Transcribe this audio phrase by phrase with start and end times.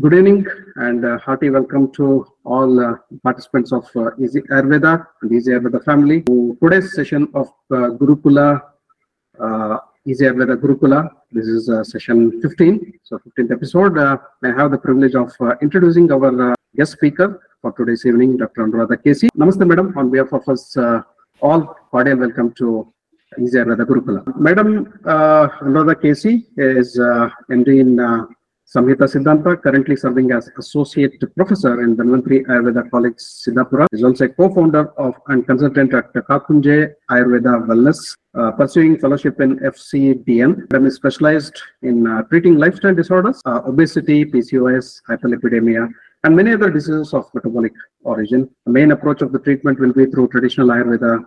[0.00, 0.44] Good evening
[0.76, 5.84] and uh, hearty welcome to all uh, participants of uh, Easy Ayurveda and Easy Ayurveda
[5.84, 8.60] family to today's session of uh, Gurukula,
[9.38, 11.10] uh, Easy Ayurveda Gurukula.
[11.30, 13.96] This is uh, session 15, so 15th episode.
[13.96, 18.66] Uh, I have the privilege of uh, introducing our guest speaker for today's evening, Dr.
[18.66, 19.28] Anuradha Kesi.
[19.38, 19.94] Namaste, madam.
[19.96, 20.76] On behalf of us
[21.40, 22.92] all, cordial welcome to
[23.40, 24.36] Easy Ayurveda Gurukula.
[24.36, 28.00] Madam uh, Anuradha Kesi is MD in
[28.66, 33.86] Samhita Siddhanta, currently serving as Associate Professor in Dhanvantri Ayurveda College, Siddhapura.
[33.92, 39.58] Is also a co-founder of and consultant at Kakunje Ayurveda Wellness, uh, pursuing fellowship in
[39.58, 40.70] FCDN.
[40.72, 45.88] Madam is specialized in uh, treating lifestyle disorders, uh, obesity, PCOS, hyperlipidemia,
[46.24, 48.48] and many other diseases of metabolic origin.
[48.64, 51.24] The main approach of the treatment will be through traditional Ayurveda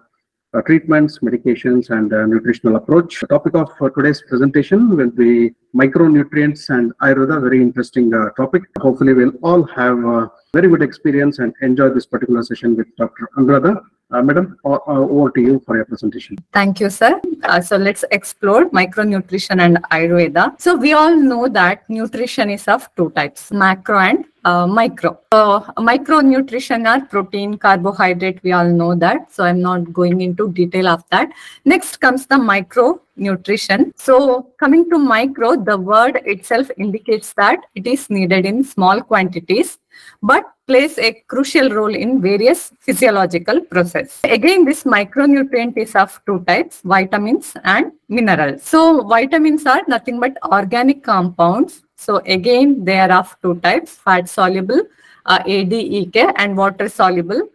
[0.53, 3.19] uh, treatments, medications, and uh, nutritional approach.
[3.21, 8.63] The topic of uh, today's presentation will be micronutrients and Ayurveda, very interesting uh, topic.
[8.79, 13.29] Hopefully, we'll all have a very good experience and enjoy this particular session with Dr.
[13.37, 13.81] Anuradha.
[14.09, 16.37] Uh, Madam, uh, over to you for your presentation.
[16.53, 17.19] Thank you, sir.
[17.43, 20.61] Uh, so let's explore micronutrition and Ayurveda.
[20.61, 25.19] So we all know that nutrition is of two types, macro and uh, micro.
[25.33, 29.33] So micronutrition are protein, carbohydrate, we all know that.
[29.33, 31.29] So I'm not going into detail of that.
[31.65, 33.91] Next comes the micro nutrition.
[33.97, 39.79] So coming to micro, the word itself indicates that it is needed in small quantities,
[40.23, 44.19] but plays a crucial role in various physiological process.
[44.23, 48.63] Again, this micronutrient is of two types, vitamins and minerals.
[48.63, 51.83] So vitamins are nothing but organic compounds.
[51.95, 54.81] So again, they are of two types, fat soluble,
[55.25, 57.49] uh, ADEK and water soluble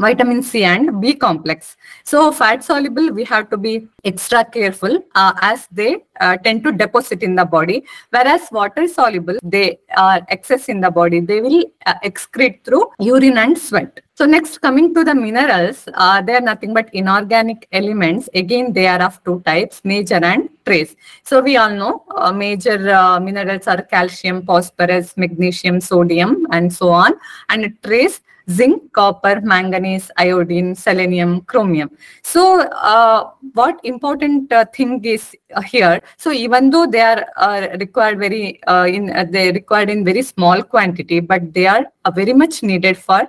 [0.00, 1.76] vitamin C and B complex.
[2.04, 6.72] So fat soluble, we have to be extra careful uh, as they uh, tend to
[6.72, 7.84] deposit in the body.
[8.10, 11.20] Whereas water soluble, they are excess in the body.
[11.20, 14.00] They will uh, excrete through urine and sweat.
[14.14, 18.28] So next coming to the minerals, uh, they are nothing but inorganic elements.
[18.34, 20.94] Again, they are of two types, major and trace.
[21.24, 26.90] So we all know uh, major uh, minerals are calcium, phosphorus, magnesium, sodium, and so
[26.90, 27.14] on.
[27.48, 31.90] And trace zinc, copper, manganese, iodine, selenium, chromium.
[32.22, 36.00] So, uh, what important uh, thing is uh, here?
[36.16, 40.62] So, even though they are uh, required very uh, in they required in very small
[40.62, 43.28] quantity, but they are very much needed for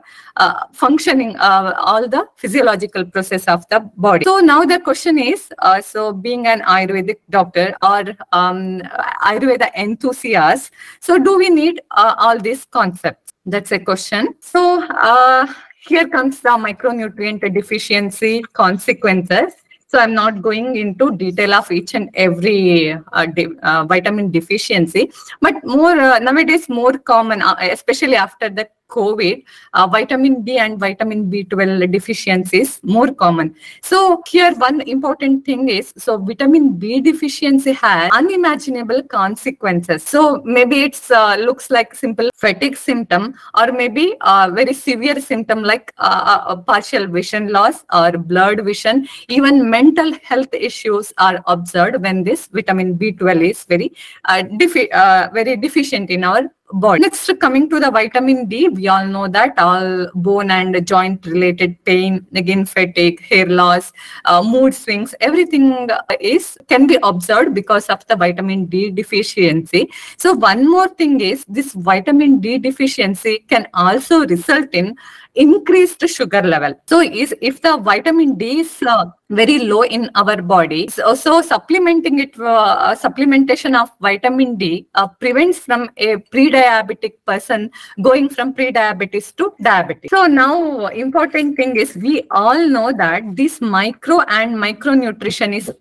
[0.72, 4.24] functioning all the physiological process of the body.
[4.24, 5.50] So now the question is,
[5.82, 8.80] so being an Ayurvedic doctor or um,
[9.24, 13.21] Ayurveda enthusiast, so do we need all these concepts?
[13.46, 14.36] That's a question.
[14.40, 15.48] So uh,
[15.88, 19.54] here comes the micronutrient deficiency consequences.
[19.88, 25.12] So I'm not going into detail of each and every uh, de- uh, vitamin deficiency,
[25.42, 29.44] but more uh, nowadays more common, uh, especially after the COVID,
[29.74, 33.56] uh, vitamin B and vitamin B12 deficiencies more common.
[33.82, 40.04] So here one important thing is, so vitamin B deficiency has unimaginable consequences.
[40.04, 45.64] So maybe it's uh, looks like simple fatigue symptom or maybe a very severe symptom
[45.64, 49.08] like uh, uh, partial vision loss or blurred vision.
[49.30, 53.94] Even mental health issues are observed when this vitamin B12 is very
[54.26, 57.02] uh, defi- uh, very deficient in our body.
[57.02, 61.84] Next, coming to the vitamin D, we all know that all bone and joint related
[61.86, 63.92] pain, again fatigue, hair loss,
[64.26, 65.90] uh, mood swings, everything
[66.20, 69.90] is can be observed because of the vitamin D deficiency.
[70.18, 74.96] So one more thing is this vitamin D deficiency can also result in
[75.36, 76.74] increased sugar level.
[76.88, 81.42] So is if the vitamin D is uh, very low in our body, so, so
[81.42, 87.72] supplementing it, uh, supplementation of vitamin D uh, prevents from a pre-diabetic person
[88.02, 90.10] going from pre-diabetes to diabetes.
[90.10, 95.72] So now important thing is we all know that this micro and micronutrition is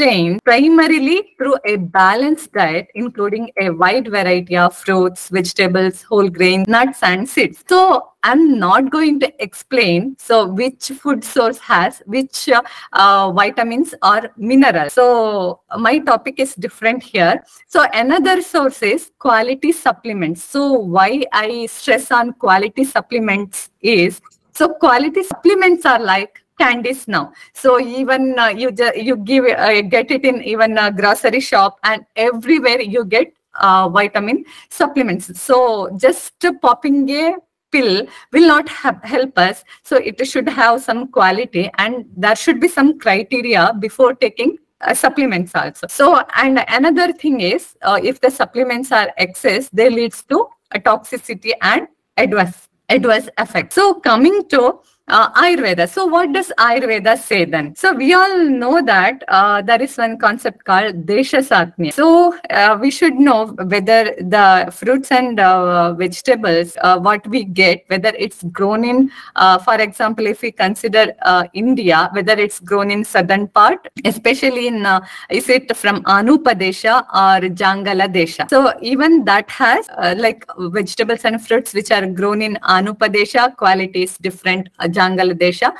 [0.00, 6.66] obtained primarily through a balanced diet, including a wide variety of fruits, vegetables, whole grains,
[6.68, 7.62] nuts, and seeds.
[7.68, 13.94] So I'm not going to explain so which food source has which uh, uh, vitamins
[14.02, 14.92] or minerals.
[14.92, 17.42] So my topic is different here.
[17.66, 20.44] So another source is quality supplements.
[20.44, 24.20] So why I stress on quality supplements is
[24.52, 27.32] so quality supplements are like candies now.
[27.52, 32.04] So even uh, you you give uh, get it in even a grocery shop and
[32.16, 35.30] everywhere you get uh, vitamin supplements.
[35.40, 37.36] So just popping a
[37.72, 39.64] pill will not ha- help us.
[39.82, 44.94] So it should have some quality and there should be some criteria before taking uh,
[44.94, 45.86] supplements also.
[45.88, 50.80] So and another thing is uh, if the supplements are excess they leads to a
[50.80, 53.72] toxicity and adverse adverse effect.
[53.72, 54.80] So coming to
[55.10, 55.88] uh, Ayurveda.
[55.88, 57.74] So what does Ayurveda say then?
[57.76, 61.92] So we all know that uh, there is one concept called Desha Satmya.
[61.92, 67.84] So uh, we should know whether the fruits and uh, vegetables, uh, what we get,
[67.88, 71.12] whether it's grown in, uh, for example, if we consider
[71.54, 74.86] India, whether it's grown in southern part, especially in,
[75.30, 78.48] is it from Anupadesha or Jangala Desha.
[78.48, 84.16] So even that has like vegetables and fruits which are grown in Anupadesha, quality is
[84.18, 84.68] different.
[85.00, 85.72] Jangala Desha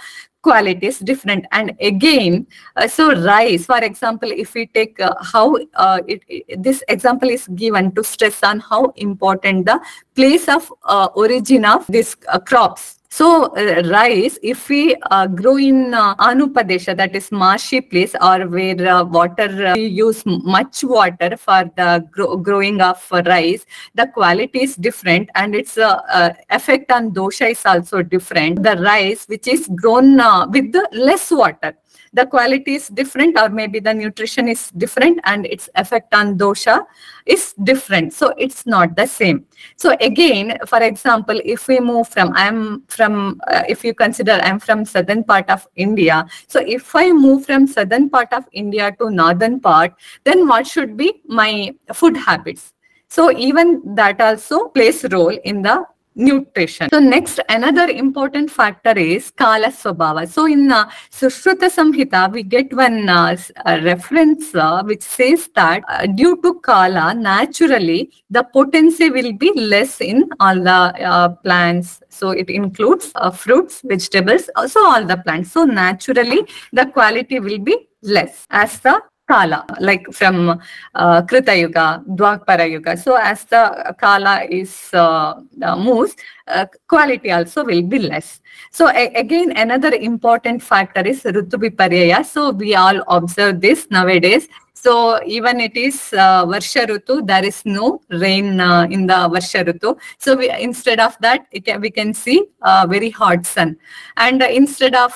[0.43, 1.45] quality is different.
[1.53, 2.47] And again
[2.77, 7.29] uh, so rice for example if we take uh, how uh, it, it, this example
[7.29, 9.81] is given to stress on how important the
[10.15, 15.57] place of uh, origin of these uh, crops so uh, rice, if we uh, grow
[15.57, 20.85] in uh, Anupadesha, that is marshy place or where uh, water, uh, we use much
[20.85, 23.67] water for the gro growing of rice,
[23.97, 28.63] the quality is different and its uh, effect on dosha is also different.
[28.63, 30.17] The rice which is grown
[30.53, 31.77] with the less water,
[32.13, 36.85] the quality is different or maybe the nutrition is different and its effect on dosha
[37.27, 38.13] is different.
[38.13, 39.47] So it's not the same.
[39.77, 44.59] So again for example if we move from i'm from uh, if you consider i'm
[44.59, 49.11] from southern part of india so if i move from southern part of india to
[49.11, 49.93] northern part
[50.25, 52.73] then what should be my food habits?
[53.09, 55.85] So even that also plays role in the
[56.15, 56.91] nutrition.
[56.91, 60.29] So next, another important factor is Kala Swabhava.
[60.29, 63.37] So in uh, Sushruta Samhita, we get one uh,
[63.67, 65.83] reference uh, which says that
[66.17, 72.03] due to Kala, naturally, the potency will be less in all the plants.
[72.09, 75.53] So it includes fruits, vegetables, also all the plants.
[75.53, 80.61] So naturally, the quality will be less as the Kala, like from
[80.95, 82.97] uh, Krita Yuga, Dwapara Yuga.
[82.97, 86.17] So as the Kala is uh, uh, moves,
[86.49, 88.41] uh, quality also will be less.
[88.73, 92.25] So again, another important factor is Ritu Viparyaya.
[92.27, 94.49] So we all observe this nowadays.
[94.75, 99.63] So even it is uh, Varsha Rutu, there is no rain uh, in the Varsha
[99.63, 99.97] Rutu.
[100.19, 103.77] So we, instead of that, can, we can see uh, very hot sun.
[104.17, 105.15] And instead of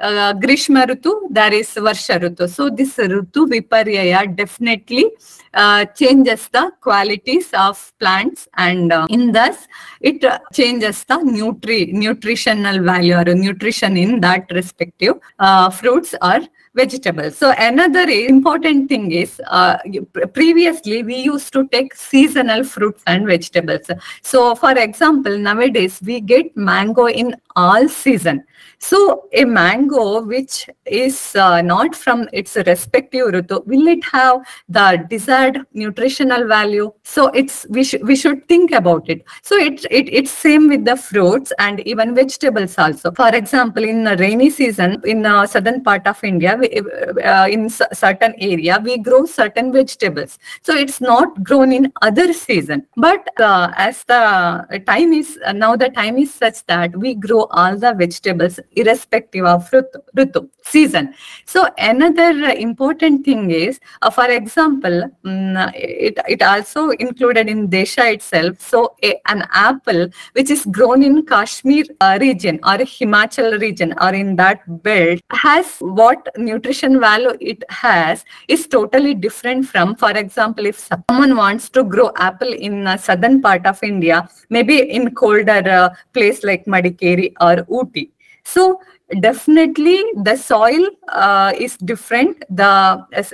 [0.00, 2.48] uh, Grishma Rutu, there is Varsha Rutu.
[2.48, 5.06] So this Rutu Viparyaya definitely
[5.54, 9.66] uh, changes the qualities of plants and uh, in thus
[10.00, 16.40] it uh, changes the nutri nutritional value or nutrition in that respective uh, fruits or
[16.76, 17.36] vegetables.
[17.38, 19.78] So another important thing is uh,
[20.34, 23.90] previously we used to take seasonal fruits and vegetables.
[24.22, 28.44] So for example, nowadays we get mango in all season.
[28.78, 35.04] So a mango which is uh, not from its respective rutu, will it have the
[35.08, 36.92] desired nutritional value?
[37.02, 39.24] So it's we should we should think about it.
[39.42, 43.12] So it, it it's same with the fruits and even vegetables also.
[43.12, 46.56] For example, in the rainy season in the southern part of India,
[47.24, 50.38] uh, in certain area we grow certain vegetables.
[50.62, 52.86] So it's not grown in other season.
[52.96, 57.44] But uh, as the time is uh, now the time is such that we grow
[57.50, 61.14] all the vegetables irrespective of rutu, season.
[61.44, 68.14] So another important thing is, uh, for example, um, it, it also included in Desha
[68.14, 68.60] itself.
[68.60, 74.12] So a, an apple which is grown in Kashmir uh, region or Himachal region or
[74.14, 80.66] in that belt has what nutrition value it has is totally different from, for example,
[80.66, 85.62] if someone wants to grow apple in uh, southern part of India, maybe in colder
[85.68, 88.10] uh, place like Madikeri or Ooty.
[88.44, 88.80] So
[89.20, 92.64] definitely the soil uh, is different, the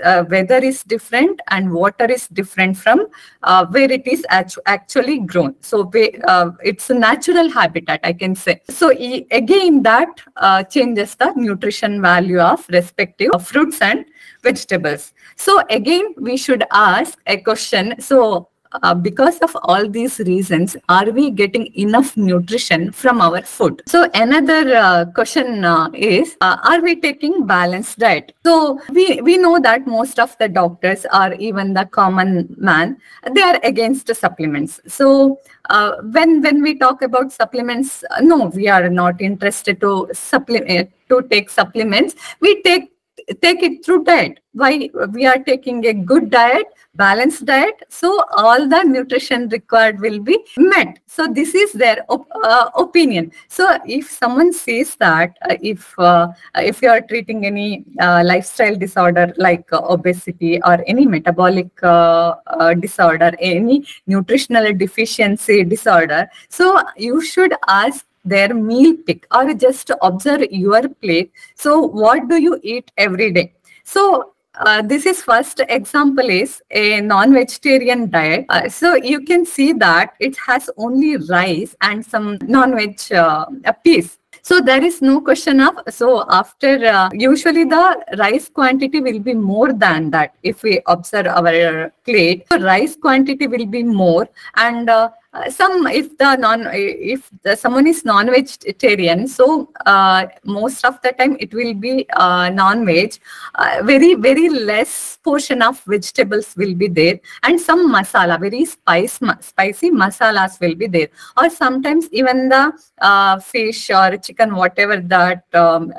[0.04, 3.06] uh, weather is different and water is different from
[3.42, 5.54] uh, where it is actu actually grown.
[5.60, 5.90] So
[6.28, 8.60] uh, it's a natural habitat, I can say.
[8.68, 14.04] So e again, that uh, changes the nutrition value of respective fruits and
[14.42, 15.14] vegetables.
[15.36, 18.00] So again, we should ask a question.
[18.00, 18.48] So
[18.82, 23.82] uh, because of all these reasons, are we getting enough nutrition from our food?
[23.86, 28.32] So another uh, question uh, is, uh, are we taking balanced diet?
[28.44, 32.98] So we, we know that most of the doctors or even the common man,
[33.32, 34.80] they are against supplements.
[34.86, 35.38] So
[35.70, 41.22] uh, when when we talk about supplements, no, we are not interested to supplement to
[41.30, 42.14] take supplements.
[42.40, 42.92] We take
[43.40, 44.40] take it through diet.
[44.52, 50.18] Why we are taking a good diet, balanced diet, so all the nutrition required will
[50.20, 50.98] be met.
[51.06, 53.32] So this is their op- uh, opinion.
[53.48, 58.76] So if someone says that uh, if uh, if you are treating any uh, lifestyle
[58.76, 67.22] disorder like obesity or any metabolic uh, uh, disorder, any nutritional deficiency disorder, so you
[67.22, 71.32] should ask their meal pick or just observe your plate.
[71.54, 73.52] So what do you eat every day?
[73.84, 78.46] So uh, this is first example is a non-vegetarian diet.
[78.48, 83.46] Uh, so you can see that it has only rice and some non-veg uh,
[83.84, 84.18] piece.
[84.44, 89.34] So there is no question of so after uh, usually the rice quantity will be
[89.34, 92.44] more than that if we observe our plate.
[92.50, 97.56] So rice quantity will be more and uh, uh, some if the non if the,
[97.56, 103.14] someone is non-vegetarian so uh, most of the time it will be uh, non-veg.
[103.54, 109.18] Uh, very very less portion of vegetables will be there and some masala very spice
[109.40, 111.08] spicy masalas will be there.
[111.38, 115.92] Or sometimes even the uh, fish or chicken whatever that um,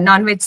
[0.00, 0.42] non-veg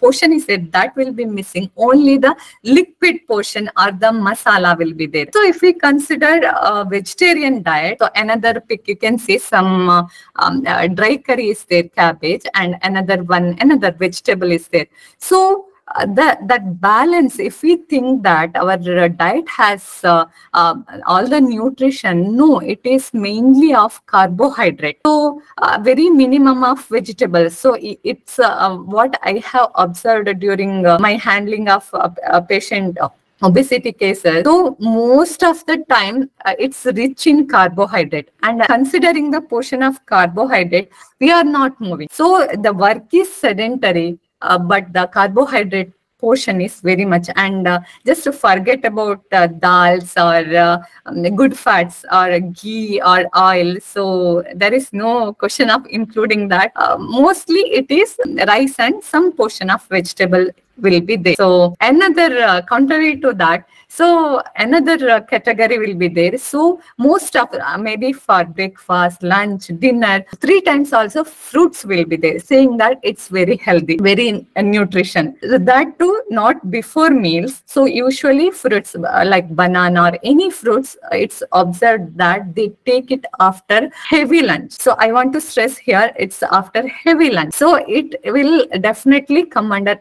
[0.00, 1.70] portion is there that will be missing.
[1.76, 2.34] Only the
[2.64, 5.26] liquid portion or the masala will be there.
[5.32, 10.02] So if we consider a vegetarian diet so another pick you can see some uh,
[10.36, 14.86] um, uh, dry curry is there cabbage and another one another vegetable is there.
[15.18, 20.24] So uh, that that balance if we think that our uh, diet has uh,
[20.54, 20.74] uh,
[21.06, 25.00] all the nutrition no it is mainly of carbohydrate.
[25.06, 27.58] So uh, very minimum of vegetables.
[27.58, 32.98] So it's uh, what i have observed during my handling of a, patient
[33.44, 38.30] obesity cases so most of the time uh, it's rich in carbohydrate.
[38.42, 42.08] And considering the portion of carbohydrate we are not moving.
[42.10, 47.28] So the work is sedentary uh, but the carbohydrate portion is very much.
[47.36, 53.00] And uh, just to forget about uh, dals or uh, um, good fats or ghee
[53.04, 56.72] or oil so there is no question of including that.
[56.76, 60.46] Uh, mostly it is rice and some portion of vegetable
[60.78, 61.34] will be there.
[61.36, 66.36] So another uh, contrary to that so another uh, category will be there.
[66.36, 72.16] So most of uh, maybe for breakfast lunch dinner three times also fruits will be
[72.16, 75.36] there saying that it's very healthy very uh, nutrition.
[75.42, 77.62] That too not before meals.
[77.66, 83.12] So usually fruits uh, like banana or any fruits uh, it's observed that they take
[83.12, 84.72] it after heavy lunch.
[84.72, 87.54] So i want to stress here it's after heavy lunch.
[87.54, 90.00] So it will definitely come under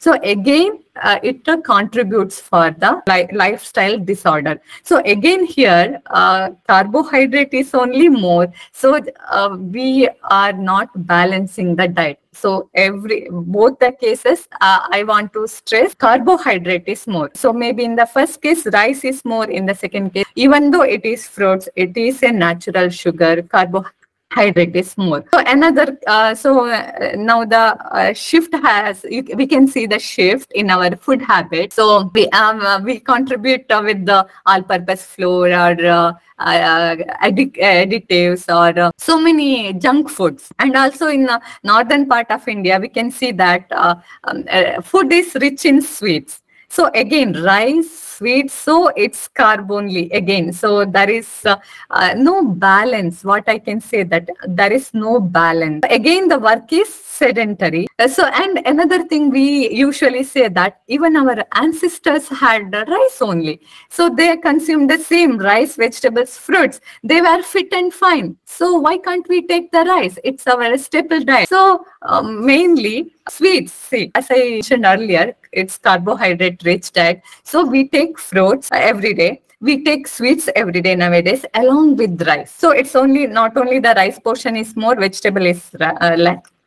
[0.00, 4.60] so again uh, it uh, contributes for the li- lifestyle disorder.
[4.82, 8.52] So again here uh, carbohydrate is only more.
[8.72, 12.18] So uh, we are not balancing the diet.
[12.32, 17.30] So every both the cases uh, i want to stress carbohydrate is more.
[17.34, 19.50] So maybe in the first case rice is more.
[19.50, 23.42] In the second case even though it is fruits it is a natural sugar.
[23.42, 23.99] Carbohydrate
[24.32, 29.46] hydrate is more so another uh, so uh, now the uh, shift has you, we
[29.46, 33.82] can see the shift in our food habit so we um, uh, we contribute uh,
[33.84, 36.16] with the all purpose flour or
[37.20, 40.50] additives or so many junk foods.
[40.58, 44.02] And also in the northern part of india we can see that um,
[44.82, 46.40] food is rich in sweets
[46.70, 50.52] so again rice sweets so it's carb only again.
[50.52, 51.56] So there is uh,
[51.88, 53.24] uh, no balance.
[53.24, 55.80] What i can say that there is no balance.
[55.88, 57.86] Again the work is sedentary.
[57.98, 63.60] Uh, so and another thing we usually say that even our ancestors had rice only.
[63.88, 66.80] So they consumed the same rice vegetables fruits.
[67.02, 68.36] They were fit and fine.
[68.44, 70.18] So why can't we take the rice?
[70.24, 71.48] It's our staple diet.
[71.48, 77.22] So um, mainly sweets see as i mentioned earlier it's carbohydrate rich diet.
[77.42, 79.42] So we take fruits every day.
[79.60, 82.54] We take sweets every day nowadays along with rice.
[82.54, 86.16] So it's only not only the rice portion is more vegetable is uh,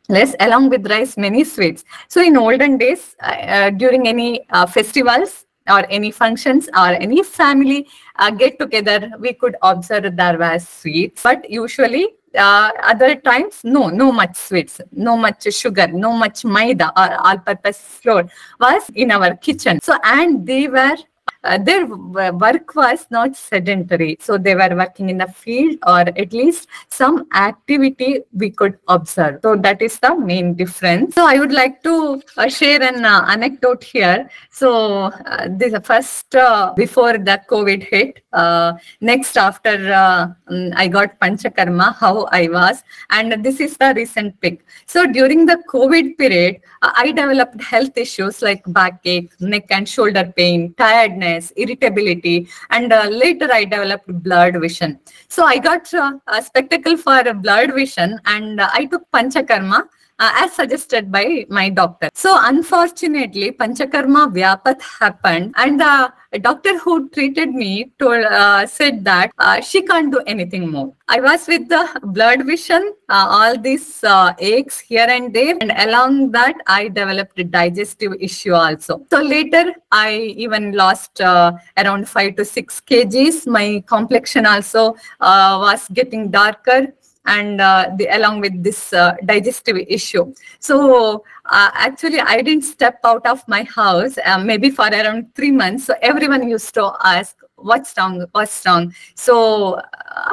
[0.08, 1.84] less along with rice many sweets.
[2.08, 7.22] So in olden days uh, uh, during any uh, festivals or any functions or any
[7.22, 11.22] family uh, get together we could observe there were sweets.
[11.22, 16.92] But usually uh, other times no no much sweets no much sugar no much maida
[16.96, 18.28] or all purpose flour
[18.60, 19.78] was in our kitchen.
[19.82, 20.96] So and they were
[21.44, 24.16] uh, their work was not sedentary.
[24.20, 29.40] So they were working in the field or at least some activity we could observe.
[29.42, 31.14] So that is the main difference.
[31.14, 34.28] So I would like to uh, share an uh, anecdote here.
[34.50, 40.88] So uh, this first uh, before the COVID hit, uh, next after uh, mm, I
[40.88, 44.64] got Panchakarma, how I was, and this is the recent pic.
[44.86, 50.32] So during the COVID period, uh, I developed health issues like backache, neck and shoulder
[50.36, 54.98] pain, tiredness, irritability, and uh, later I developed blurred vision.
[55.28, 60.52] So I got uh, a spectacle for blurred vision, and I took Panchakarma uh, as
[60.52, 62.08] suggested by my doctor.
[62.14, 69.32] So unfortunately, Panchakarma Vyapat happened, and the doctor who treated me told uh, said that
[69.38, 70.92] uh, she can't do anything more.
[71.08, 75.72] I was with the blurred vision, uh, all these uh, aches here and there, and
[75.76, 79.04] along that I developed a digestive issue also.
[79.10, 83.46] So later I even lost uh, around five to six kgs.
[83.46, 86.94] My complexion also uh, was getting darker
[87.26, 90.32] and uh, the, along with this uh, digestive issue.
[90.58, 95.84] So uh, actually, I didn't step out of my house maybe for around three months.
[95.86, 98.24] So everyone used to ask, "What's wrong?
[98.32, 99.80] What's wrong?" So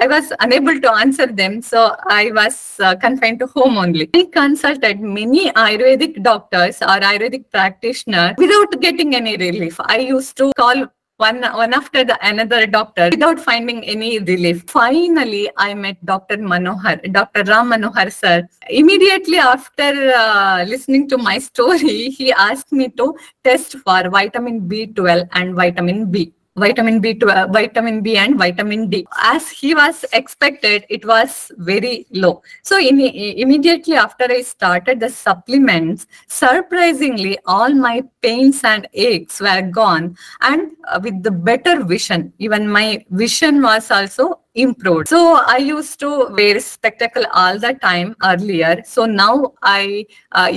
[0.04, 1.62] I was unable to answer them.
[1.62, 4.10] So I was uh, confined to home only.
[4.14, 9.80] I consulted many Ayurvedic doctors or Ayurvedic practitioners without getting any relief.
[9.80, 10.88] I used to call
[11.24, 14.64] one one after the another doctor without finding any relief.
[14.68, 16.38] Finally, I met Dr.
[16.38, 17.44] Manohar, Dr.
[17.44, 18.48] Ram Manohar sir.
[18.70, 25.28] Immediately after uh, listening to my story, he asked me to test for vitamin B12
[25.34, 29.06] and vitamin B vitamin B12, vitamin B and vitamin D.
[29.22, 32.42] As he was expected, it was very low.
[32.64, 39.62] So in, immediately after I started the supplements, surprisingly, all my pains and aches were
[39.62, 40.18] gone.
[40.42, 45.08] And uh, with the better vision, even my vision was also improved.
[45.08, 48.82] So I used to wear spectacle all the time earlier.
[48.86, 50.50] So now I uh,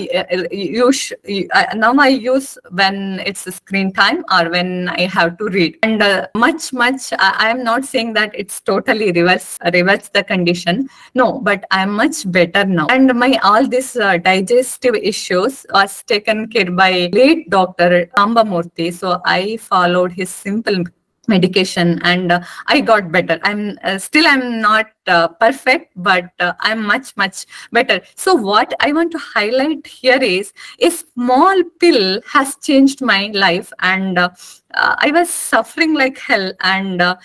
[0.51, 5.79] use uh, now I use when it's screen time or when I have to read.
[5.83, 10.89] And uh, much much I, am not saying that it's totally reverse reverse the condition.
[11.15, 12.87] No, but I am much better now.
[12.89, 18.93] And my all these uh, digestive issues was taken care by late doctor Ambamurthy.
[18.93, 20.85] So I followed his simple
[21.29, 23.39] medication and uh, i got better.
[23.43, 28.01] I'm uh, still i'm not uh, perfect but uh, i'm much much better.
[28.15, 33.73] So what i want to highlight here is a small pill has changed my life
[33.81, 34.29] and uh,
[34.75, 37.17] i was suffering like hell and uh,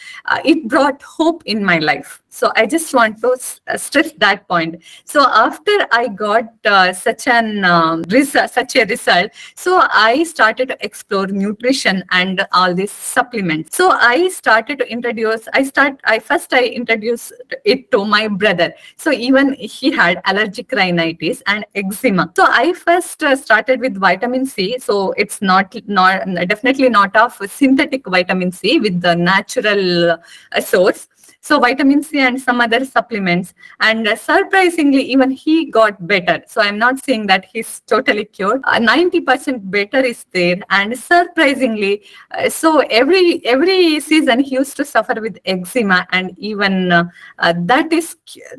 [0.45, 2.21] it brought hope in my life.
[2.31, 3.36] So i just want to
[3.67, 4.81] uh, stress that point.
[5.03, 10.69] So after i got uh, such an um, result such a result so i started
[10.69, 13.75] to explore nutrition and all these supplements.
[13.75, 17.34] So i started to introduce i start i first i introduced
[17.69, 18.73] it to my brother.
[18.97, 22.32] So even he had allergic rhinitis and eczema.
[22.36, 24.77] So i first uh, started with vitamin c.
[24.79, 31.08] So it's not not definitely not of synthetic vitamin c with the natural uh, source
[31.41, 33.54] so vitamin c and some other supplements.
[33.80, 36.43] And uh, surprisingly even he got better.
[36.47, 38.62] So i'm not saying that he's totally cured.
[38.65, 40.58] Uh, 90% better is there.
[40.69, 46.91] And surprisingly uh, so every every season he used to suffer with eczema and even
[46.91, 47.06] uh,
[47.39, 48.15] uh, that is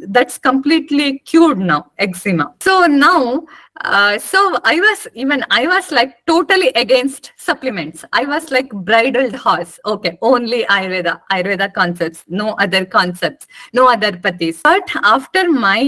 [0.09, 2.55] that's completely cured now eczema.
[2.61, 3.45] So now
[3.83, 8.05] uh, so I was even I was like totally against supplements.
[8.12, 9.79] I was like bridled horse.
[9.87, 14.61] Okay, only Ayurveda, Ayurveda concepts, no other concepts, no other pathis.
[14.62, 15.80] But after my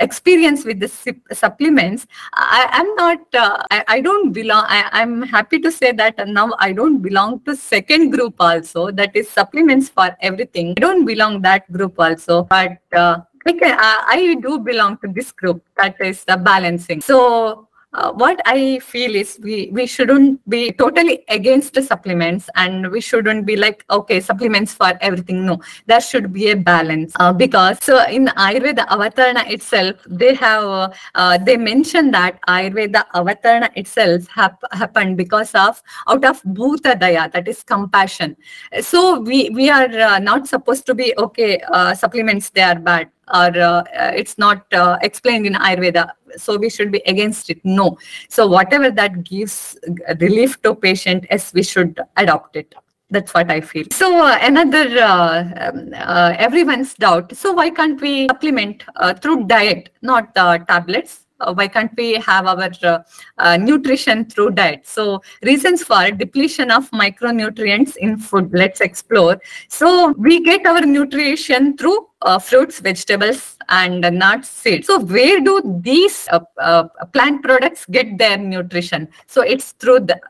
[0.00, 0.88] experience with the
[1.32, 3.20] supplements, I am not.
[3.34, 4.64] Uh, I, I don't belong.
[4.68, 8.90] I, I'm happy to say that now I don't belong to second group also.
[8.90, 10.74] That is supplements for everything.
[10.76, 12.44] I don't belong that group also.
[12.44, 17.00] But uh, I, uh, I do belong to this group that is the balancing.
[17.00, 22.90] So uh, what I feel is we we shouldn't be totally against the supplements and
[22.90, 25.46] we shouldn't be like okay supplements for everything.
[25.46, 30.64] No, there should be a balance uh, because so in Ayurveda Avatarana itself they have
[30.64, 36.98] uh, uh, they mention that Ayurveda Avatarana itself hap- happened because of out of Bhuta
[37.00, 38.36] Daya that is compassion.
[38.80, 43.10] So we we are uh, not supposed to be okay uh, supplements they are bad
[43.32, 46.10] or uh, uh, it's not uh, explained in ayurveda.
[46.36, 47.60] So we should be against it.
[47.64, 47.98] No.
[48.28, 49.78] So whatever that gives
[50.20, 52.74] relief to patient yes we should adopt it.
[53.10, 53.86] That's what i feel.
[53.90, 57.34] So uh, another uh, um, uh, everyone's doubt.
[57.34, 61.20] So why can't we supplement uh, through diet not uh, tablets?
[61.20, 62.98] uh, why can't we have our uh,
[63.38, 64.86] uh, nutrition through diet?
[64.86, 68.50] So reasons for depletion of micronutrients in food.
[68.52, 69.40] Let's explore.
[69.68, 74.86] So we get our nutrition through uh, fruits, vegetables, and uh, nuts, seeds.
[74.86, 79.08] So where do these uh, uh, plant products get their nutrition?
[79.26, 80.20] So it's through the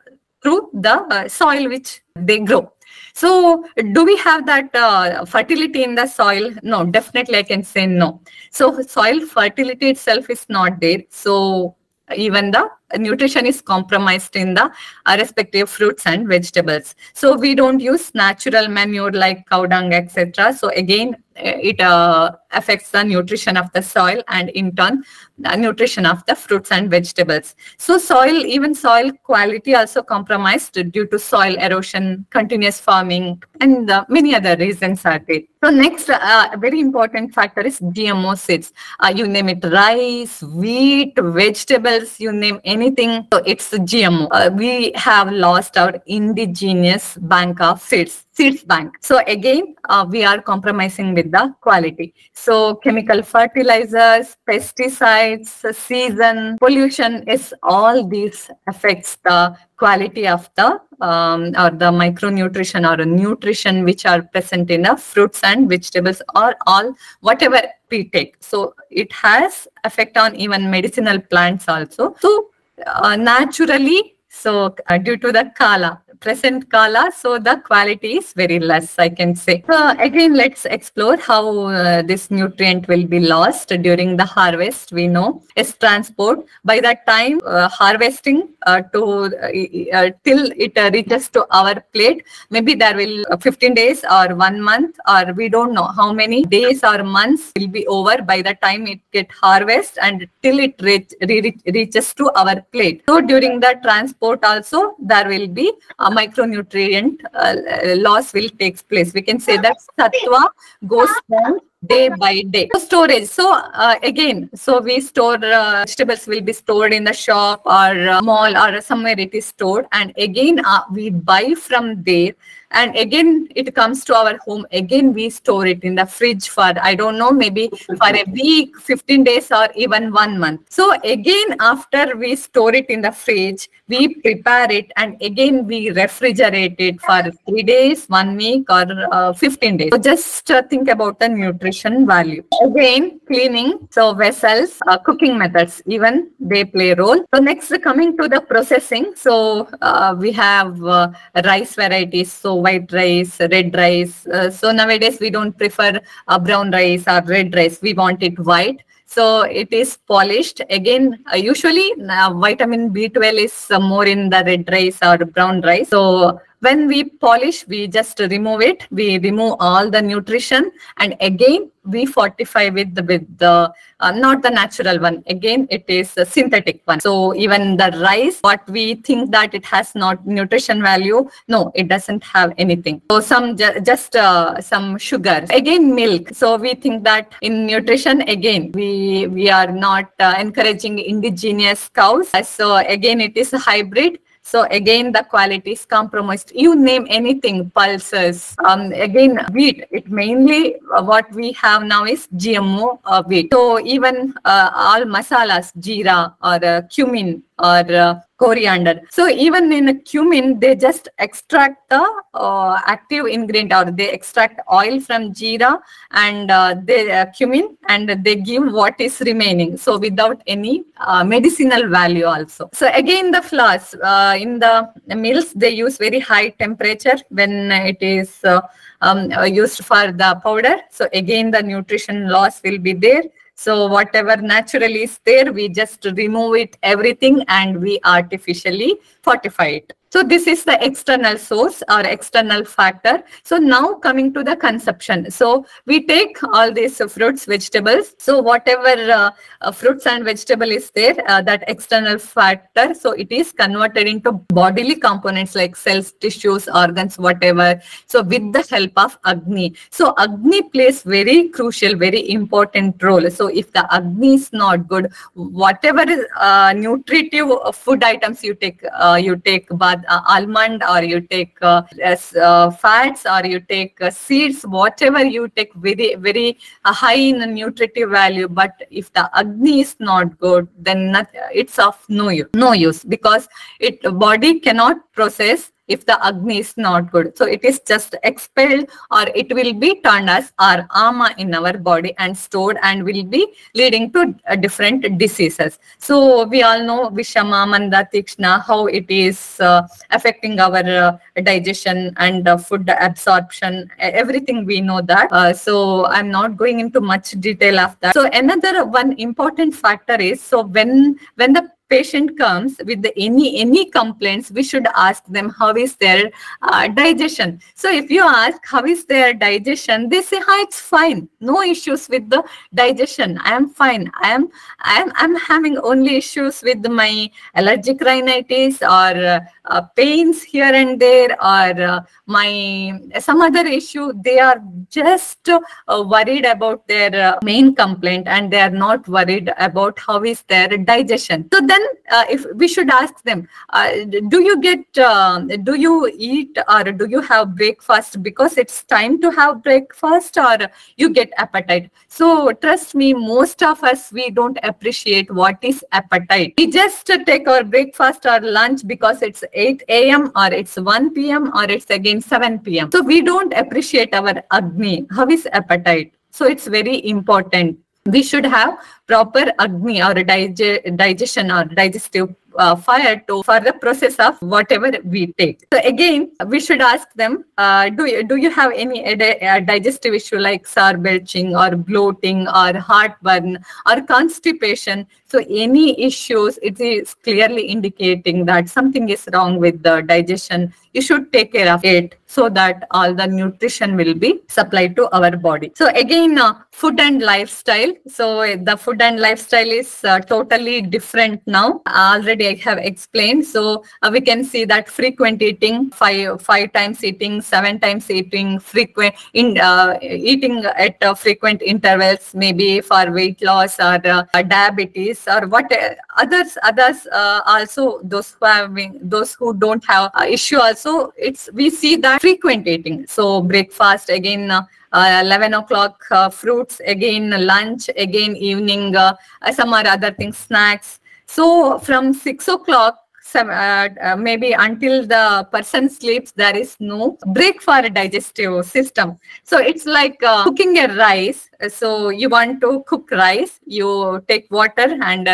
[0.41, 2.71] through the uh, soil which they grow.
[3.19, 6.51] So do we have that uh, fertility in the soil?
[6.63, 8.21] No, definitely I can say no.
[8.49, 10.99] So soil fertility itself is not there.
[11.09, 11.75] So
[12.15, 14.71] even the nutrition is compromised in the
[15.05, 16.95] uh, respective fruits and vegetables.
[17.13, 20.53] So we don't use natural manure like cow dung, etc.
[20.53, 25.03] So again, uh, it uh, affects the nutrition of the soil and in turn
[25.37, 27.55] the nutrition of the fruits and vegetables.
[27.77, 34.05] So soil, even soil quality also compromised due to soil erosion, continuous farming, and uh,
[34.09, 35.41] many other reasons are there.
[35.63, 38.73] So next, uh, very important factor is GMO seeds.
[38.99, 43.27] Uh, you name it, rice, wheat, vegetables, you name anything.
[43.31, 44.27] So it's GMO.
[44.31, 48.95] Uh, we have lost our indigenous bank of seeds seeds bank.
[49.01, 52.13] So again, uh, we are compromising with the quality.
[52.31, 61.41] So chemical fertilizers, pesticides, season, pollution is all these affects the quality of the um,
[61.63, 66.93] or the micronutrition or nutrition which are present in the fruits and vegetables or all
[67.19, 68.37] whatever we take.
[68.39, 72.15] So it has effect on even medicinal plants also.
[72.19, 72.51] So
[72.87, 78.59] uh, naturally, so uh, due to the kala, present kala, so the quality is very
[78.59, 79.63] less, I can say.
[79.69, 84.91] So again, let's explore how uh, this nutrient will be lost during the harvest.
[84.91, 86.45] We know is transport.
[86.63, 91.79] By that time, uh, harvesting uh, to uh, uh, till it uh, reaches to our
[91.93, 96.11] plate, maybe there will uh, 15 days or one month, or we don't know how
[96.11, 100.59] many days or months will be over by the time it get harvest and till
[100.59, 103.03] it reach, re- reaches to our plate.
[103.07, 105.71] So during the transport also, there will be
[106.09, 107.55] micronutrient uh,
[107.97, 109.13] loss will takes place.
[109.13, 110.49] We can say that sattva
[110.87, 112.69] goes down day by day.
[112.77, 113.27] Storage.
[113.27, 118.09] So uh, again, so we store uh, vegetables will be stored in the shop or
[118.09, 122.33] uh, mall or somewhere it is stored, and again uh, we buy from there.
[122.71, 124.65] And again, it comes to our home.
[124.71, 128.77] Again, we store it in the fridge for I don't know, maybe for a week,
[128.77, 130.61] 15 days, or even one month.
[130.69, 135.89] So again, after we store it in the fridge, we prepare it, and again we
[135.89, 139.89] refrigerate it for three days, one week, or uh, 15 days.
[139.91, 142.43] So just uh, think about the nutrition value.
[142.61, 143.87] Again, cleaning.
[143.89, 147.25] So vessels, uh, cooking methods, even they play a role.
[147.33, 149.13] So next, coming to the processing.
[149.15, 151.11] So uh, we have uh,
[151.43, 152.31] rice varieties.
[152.31, 154.27] So white rice, red rice.
[154.27, 157.81] Uh, so nowadays we don't prefer uh, brown rice or red rice.
[157.81, 158.81] We want it white.
[159.05, 160.61] So it is polished.
[160.69, 165.89] Again, uh, usually uh, vitamin B12 is more in the red rice or brown rice.
[165.89, 168.85] So when we polish, we just remove it.
[168.91, 174.41] We remove all the nutrition and again we fortify with the, with the uh, not
[174.43, 175.23] the natural one.
[175.27, 176.99] Again, it is a synthetic one.
[176.99, 181.87] So even the rice, what we think that it has not nutrition value, no, it
[181.87, 183.01] doesn't have anything.
[183.09, 185.45] So some ju- just uh, some sugar.
[185.49, 186.29] Again, milk.
[186.33, 192.29] So we think that in nutrition, again, we we are not uh, encouraging indigenous cows.
[192.47, 194.19] So again, it is a hybrid.
[194.49, 196.51] So again, the quality is compromised.
[196.55, 198.55] You name anything, pulses.
[198.65, 199.85] Um, again, wheat.
[199.91, 203.53] It mainly uh, what we have now is GMO uh, wheat.
[203.53, 209.01] So even uh, all masalas, jeera or uh, cumin or uh, coriander.
[209.09, 214.61] So even in a cumin, they just extract the uh, active ingredient or they extract
[214.71, 215.79] oil from jeera
[216.11, 219.77] and uh, they uh, cumin and they give what is remaining.
[219.77, 222.69] So without any uh, medicinal value also.
[222.73, 228.01] So again, the flours uh, in the mills they use very high temperature when it
[228.01, 228.61] is uh,
[229.01, 230.77] um, used for the powder.
[230.89, 233.23] So again, the nutrition loss will be there.
[233.59, 239.91] So whatever naturally is there, we just remove it, everything, and we artificially fortify it.
[240.11, 243.23] So this is the external source or external factor.
[243.43, 245.29] So now coming to the consumption.
[245.29, 248.15] So we take all these fruits, vegetables.
[248.17, 252.95] So whatever uh, uh, fruits and vegetable is there, uh, that external factor.
[252.95, 257.79] So it is converted into bodily components like cells, tissues, organs, whatever.
[258.07, 259.75] So with the help of Agni.
[259.91, 263.29] So Agni plays very crucial, very important role.
[263.29, 268.81] So if the Agni is not good, whatever is uh, nutritive food items you take,
[269.19, 274.01] you take bath uh, almond or you take uh, as, uh, fats or you take
[274.01, 278.47] uh, seeds, whatever you take very, very uh, high in nutritive value.
[278.47, 283.03] But if the agni is not good, then not, it's of no use, no use
[283.03, 283.47] because
[283.79, 287.37] it body cannot process if the agni is not good.
[287.37, 291.73] So it is just expelled or it will be turned as our ama in our
[291.77, 295.79] body and stored and will be leading to uh, different diseases.
[295.97, 302.13] So we all know Vishama, Manda, Tikshna, how it is uh, affecting our uh, digestion
[302.17, 305.31] and uh, food absorption, everything we know that.
[305.31, 308.13] Uh, so I'm not going into much detail of that.
[308.13, 313.59] So another one important factor is, so when, when the patient comes with the, any
[313.59, 317.59] any complaints we should ask them how is their uh, digestion?
[317.75, 320.09] So if you ask how is their digestion?
[320.09, 321.27] They say hi it's fine.
[321.39, 323.39] No issues with the digestion.
[323.39, 324.11] I am fine.
[324.21, 324.49] I am
[324.81, 330.73] i am i'm having only issues with my allergic rhinitis or uh, uh, pains here
[330.81, 334.13] and there or uh, my some other issue.
[334.23, 339.51] They are just uh, worried about their uh, main complaint and they are not worried
[339.57, 341.47] about how is their digestion.
[341.53, 341.78] So then
[342.11, 343.91] uh, if we should ask them uh,
[344.27, 349.19] do you get uh, do you eat or do you have breakfast because it's time
[349.21, 350.57] to have breakfast or
[350.97, 351.91] you get appetite?
[352.07, 356.53] So trust me most of us we don't appreciate what is appetite.
[356.57, 361.51] We just take our breakfast or lunch because it's 8 a.m or it's 1 p.m
[361.55, 365.05] or it's again 7 p.m so we don't appreciate our agni.
[365.11, 366.13] How is appetite?
[366.31, 367.79] So it's very important.
[368.05, 373.73] We should have proper agni or dige- digestion or digestive uh, fire to for the
[373.73, 375.65] process of whatever we take.
[375.73, 379.59] So again we should ask them uh, do you do you have any uh, uh,
[379.59, 385.07] digestive issue like sour belching or bloating or heartburn or constipation?
[385.25, 390.73] So any issues it is clearly indicating that something is wrong with the digestion.
[390.93, 395.07] You should take care of it so that all the nutrition will be supplied to
[395.15, 395.71] our body.
[395.75, 397.93] So again uh, food and lifestyle.
[398.07, 401.81] So uh, the food and lifestyle is uh, totally different now.
[401.87, 403.45] Already i have explained.
[403.45, 408.59] So uh, we can see that frequent eating five five times eating seven times eating
[408.59, 415.27] frequent in uh, eating at uh, frequent intervals maybe for weight loss or uh, diabetes
[415.27, 415.71] or what
[416.17, 417.07] others others
[417.45, 422.67] also those who having those who don't have issue also it's we see that frequent
[422.67, 423.05] eating.
[423.07, 424.51] So breakfast again
[424.91, 430.11] uh, uh, 11 o'clock uh, fruits again lunch again evening uh, uh, some or other
[430.11, 430.99] things snacks.
[431.27, 432.97] So from 6 o'clock
[433.35, 439.19] uh, uh, maybe until the person sleeps there is no break for a digestive system.
[439.43, 441.49] So it's like cooking a rice.
[441.67, 445.29] So you want to cook rice you take water and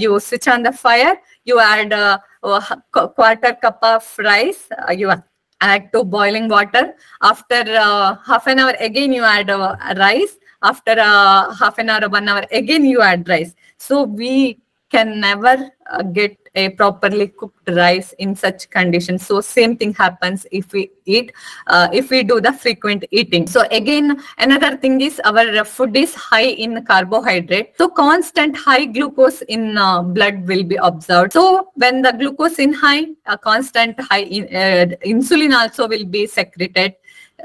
[0.00, 1.20] you switch on the fire.
[1.44, 2.22] You add a
[2.92, 5.12] quarter cup of rice you
[5.60, 6.94] add to boiling water.
[7.22, 10.38] After uh, half an hour again you add uh, rice.
[10.62, 13.54] After uh, half an hour one hour again you add rice.
[13.76, 14.58] So we
[14.90, 19.26] can never uh, get a properly cooked rice in such conditions.
[19.26, 21.32] So same thing happens if we eat
[21.66, 23.46] uh, if we do the frequent eating.
[23.46, 27.74] So again another thing is our food is high in carbohydrate.
[27.78, 31.32] So constant high glucose in uh, blood will be observed.
[31.32, 36.26] So when the glucose in high a constant high in, uh, insulin also will be
[36.26, 36.94] secreted.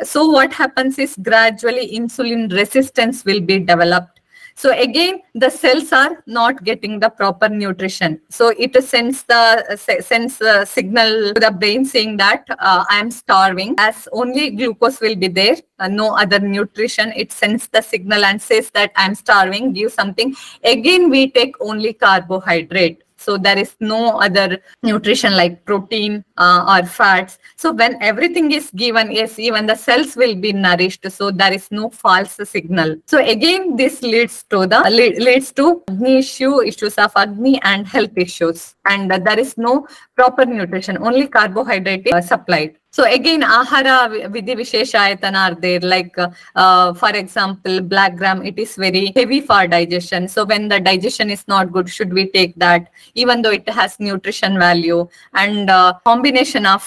[0.04, 4.12] So what happens is gradually insulin resistance will be developed
[4.55, 8.21] so again the cells are not getting the proper nutrition.
[8.29, 13.11] So it sends the sends the signal to the brain saying that uh, i am
[13.11, 13.75] starving.
[13.77, 17.11] As only glucose will be there uh, no other nutrition.
[17.15, 19.73] It sends the signal and says that i'm starving.
[19.73, 20.35] Give something.
[20.63, 26.86] Again we take only carbohydrate so there is no other nutrition like protein uh, or
[26.86, 27.39] fats.
[27.55, 31.09] So when everything is given yes even the cells will be nourished.
[31.12, 32.97] So there is no false signal.
[33.05, 38.17] So again this leads to the leads to agni issue issues of agni and health
[38.17, 38.75] issues.
[38.86, 44.08] And uh, there is no proper nutrition only carbohydrate is uh, supplied so again, ahara
[44.34, 45.80] vidhi visheshayatana are there.
[45.80, 50.28] Like uh, uh, for example, black gram, it is very heavy for digestion.
[50.28, 52.91] So when the digestion is not good, should we take that?
[53.15, 55.69] Even though it has nutrition value and
[56.06, 56.84] combination of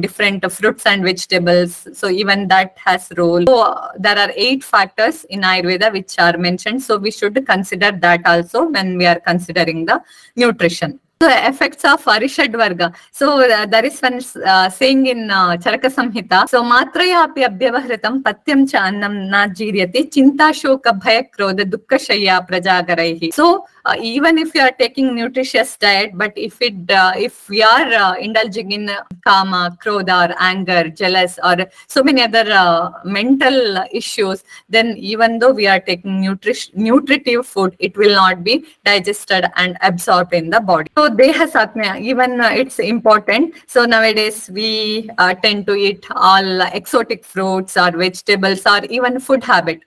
[0.00, 1.86] different fruits and vegetables.
[1.92, 3.44] So even that has role.
[3.46, 6.82] So there are eight factors in Ayurveda which are mentioned.
[6.82, 10.02] So we should consider that also when we are considering the
[10.34, 10.98] nutrition.
[11.22, 12.92] So effects of Arishad Varga.
[13.12, 16.48] So uh, there is one uh, saying in uh, Charaka Samhita.
[16.48, 22.44] So matraya api abhyavahritam patyam cha annam na jiryati chinta shoka bhaya krodha dukkha shayya
[22.48, 23.32] prajagaraihi.
[23.32, 27.62] So uh, even if you are taking nutritious diet, but if it uh, if we
[27.62, 31.56] are uh, indulging in uh, kama, krodha, or anger, jealous, or
[31.88, 37.74] so many other uh, mental issues, then even though we are taking nutri- nutritive food,
[37.80, 40.88] it will not be digested and absorbed in the body.
[40.96, 43.54] So deha satmya, even uh, it's important.
[43.66, 45.10] So nowadays we
[45.42, 49.80] tend to eat all exotic fruits or vegetables or even food habit,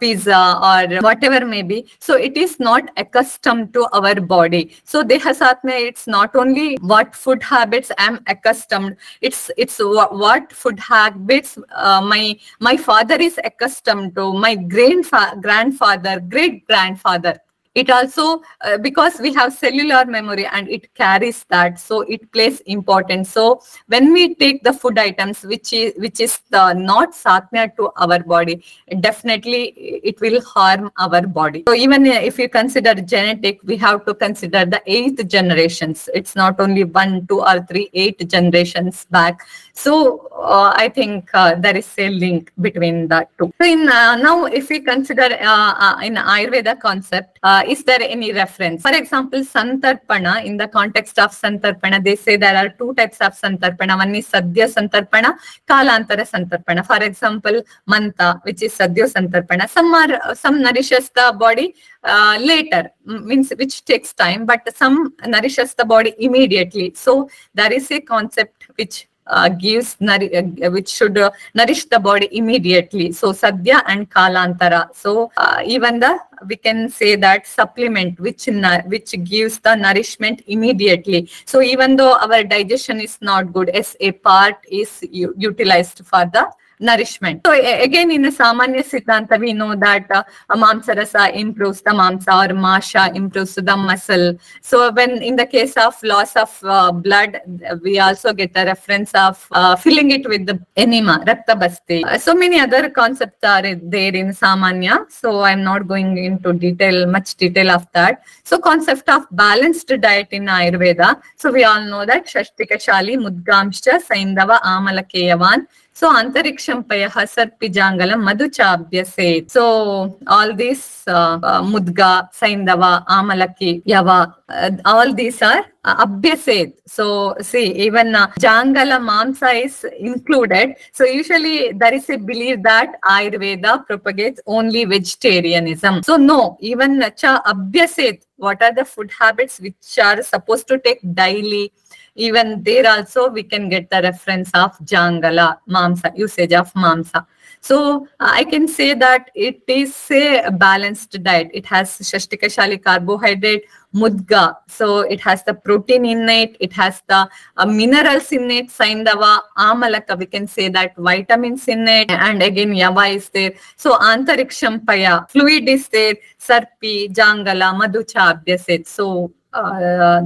[0.00, 1.86] pizza or whatever may be.
[2.00, 4.76] So it is not accustomed to our body.
[4.84, 8.96] So deha it's not only what food habits I'm accustomed.
[9.20, 16.20] It's it's what food habits uh, my my father is accustomed to, my grandfa- grandfather,
[16.20, 17.38] great grandfather
[17.78, 22.60] it also uh, because we have cellular memory and it carries that so it plays
[22.60, 23.26] important.
[23.26, 27.90] So when we take the food items which is which is the not satmya to
[27.96, 28.64] our body
[29.00, 29.62] definitely
[30.10, 31.64] it will harm our body.
[31.68, 36.08] So even if you consider genetic we have to consider the eighth generations.
[36.14, 39.46] It's not only one two or three eight generations back.
[39.72, 43.52] So uh, i think uh, there is a link between the two.
[43.60, 48.00] So in uh, now if we consider uh, uh, in ayurveda concept uh, is there
[48.02, 48.82] any reference?
[48.82, 53.32] For example santarpana in the context of santarpana they say there are two types of
[53.32, 53.96] santarpana.
[53.96, 55.36] One is sadhya santarpana
[55.68, 56.86] kalantara santarpana.
[56.86, 59.68] For example manta which is sadhya santarpana.
[59.68, 61.74] Some are some nourishes the body
[62.04, 66.92] uh, later means which takes time but some nourishes the body immediately.
[66.94, 72.28] So there is a concept which uh, gives uh, which should uh, nourish the body
[72.32, 73.12] immediately.
[73.12, 78.48] So sadhya and kalantara so uh, even the we can say that supplement which
[78.86, 81.28] which gives the nourishment immediately.
[81.44, 86.50] So even though our digestion is not good as a part is utilized for the
[86.80, 87.42] nourishment.
[87.46, 92.50] So again, in the Samanya Siddhanta, we know that uh, Mamsa Rasa improves the Mamsa
[92.50, 94.38] or Masha improves the muscle.
[94.60, 97.40] So when in the case of loss of uh, blood,
[97.82, 102.04] we also get a reference of uh, filling it with the enema, Rakta Basti.
[102.04, 105.10] Uh, so many other concepts are there in Samanya.
[105.10, 108.22] So I'm not going into detail, much detail of that.
[108.44, 111.20] So concept of balanced diet in Ayurveda.
[111.36, 115.66] So we all know that Shashtika Shali, Mudgamsha, Saindava, Amalakeyavan.
[115.98, 119.50] So antariksham payaha sarpijangalam madhuchabhyase.
[119.50, 126.74] So all these uh, uh, mudga, saindava, amalaki, yava, uh, all these are uh, abhyased.
[126.86, 130.76] So see, even uh, jangala mamsa is included.
[130.92, 136.04] So usually there is a belief that Ayurveda propagates only vegetarianism.
[136.04, 138.22] So no, even cha abhyased.
[138.36, 141.72] What are the food habits which are supposed to take daily?
[142.18, 147.24] Even there also we can get the reference of jangala mamsa usage of mamsa.
[147.60, 151.50] So uh, i can say that it is a balanced diet.
[151.52, 154.56] It has shashtika shali carbohydrate mudga.
[154.68, 159.40] So it has the protein in it it has the uh, minerals in it saindava
[159.56, 163.52] amalaka we can say that vitamins in it and again yava is there.
[163.76, 169.32] So antariksham paya fluid is there sarpi jangala madhucha abhyaset so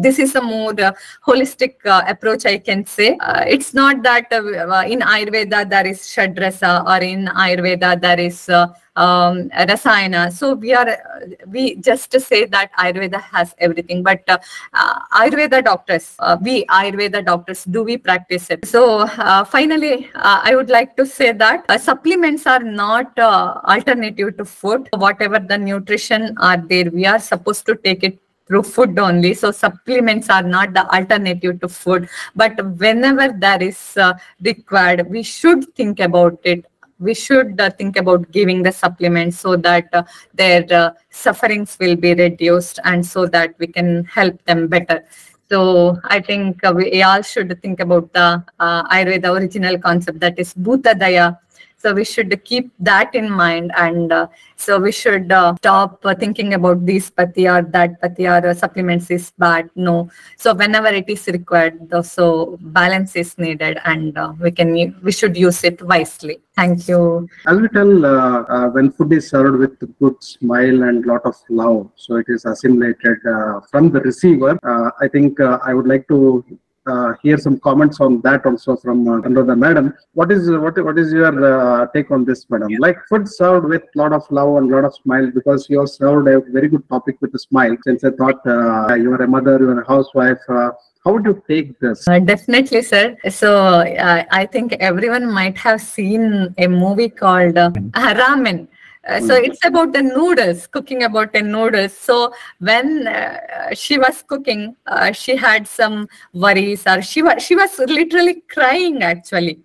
[0.03, 0.93] this is a more uh,
[1.27, 3.17] holistic uh, approach i can say.
[3.21, 4.43] Uh, it's not that uh,
[4.77, 8.67] uh, in ayurveda there is shadrasa or in ayurveda there is uh,
[8.97, 10.33] um, rasayana.
[10.33, 10.97] So we are uh,
[11.47, 14.39] we just say that ayurveda has everything but uh,
[14.75, 18.67] uh, ayurveda doctors uh, we ayurveda doctors do we practice it?
[18.67, 23.61] So uh, finally uh, i would like to say that uh, supplements are not uh,
[23.65, 24.89] alternative to food.
[24.93, 29.35] Whatever the nutrition are there we are supposed to take it through food only.
[29.35, 32.09] So supplements are not the alternative to food.
[32.35, 36.67] But whenever that is uh, required, we should think about it.
[36.99, 41.97] We should uh, think about giving the supplements so that uh, their uh, sufferings will
[41.97, 45.05] be reduced and so that we can help them better.
[45.51, 50.39] So I think uh, we all should think about the uh, Ayurveda original concept that
[50.39, 51.37] is Bhuta Daya.
[51.83, 56.15] So we should keep that in mind, and uh, so we should uh, stop uh,
[56.15, 59.69] thinking about this pati or that pati or uh, supplements is bad.
[59.75, 60.09] No.
[60.37, 65.37] So whenever it is required, so balance is needed, and uh, we can we should
[65.37, 66.39] use it wisely.
[66.55, 67.29] Thank you.
[67.47, 71.91] I will tell, uh, when food is served with good smile and lot of love,
[71.97, 73.19] so it is assimilated
[73.73, 74.57] from the receiver.
[75.01, 76.45] I think I would like to
[76.87, 79.95] uh, hear some comments on that also from uh, Anuradha madam.
[80.15, 82.73] What is what what is your uh, take on this, madam?
[82.79, 86.29] Like food served with lot of love and lot of smile because you have served
[86.29, 87.77] a very good topic with a smile.
[87.85, 90.39] Since I thought uh, you are a mother, you are a housewife.
[90.49, 90.71] Uh,
[91.05, 92.07] how would you take this?
[92.07, 93.17] Uh, definitely, sir.
[93.29, 98.69] So uh, I think everyone might have seen a movie called uh, Ramen.
[99.07, 101.93] Uh, so it's about the noodles, cooking about the noodles.
[101.93, 107.57] So when uh, she was cooking, uh, she had some worries, or she was she
[107.57, 109.59] was literally crying actually.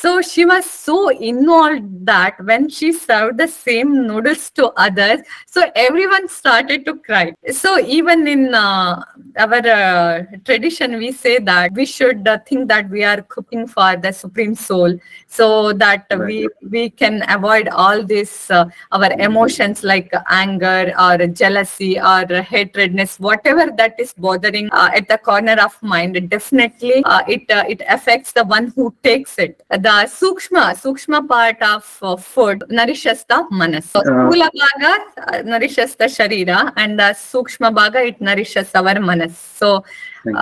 [0.00, 5.62] So she was so involved that when she served the same noodles to others, so
[5.74, 7.32] everyone started to cry.
[7.50, 9.02] So even in uh,
[9.38, 13.96] our uh, tradition, we say that we should uh, think that we are cooking for
[13.96, 16.26] the supreme soul, so that Right.
[16.26, 23.18] we we can avoid all this uh, our emotions like anger or jealousy or hatredness,
[23.18, 26.18] whatever that is bothering uh, at the corner of mind.
[26.28, 29.62] Definitely, uh, it uh, it affects the one who takes it.
[29.84, 33.90] The sukshma sukshma part of uh, food nourishes the manas.
[33.94, 34.30] So, Uh,
[34.60, 34.92] bhaga
[35.26, 39.36] uh, nourishes the sharira, and the sukshma bhaga it nourishes our manas.
[39.62, 39.84] So.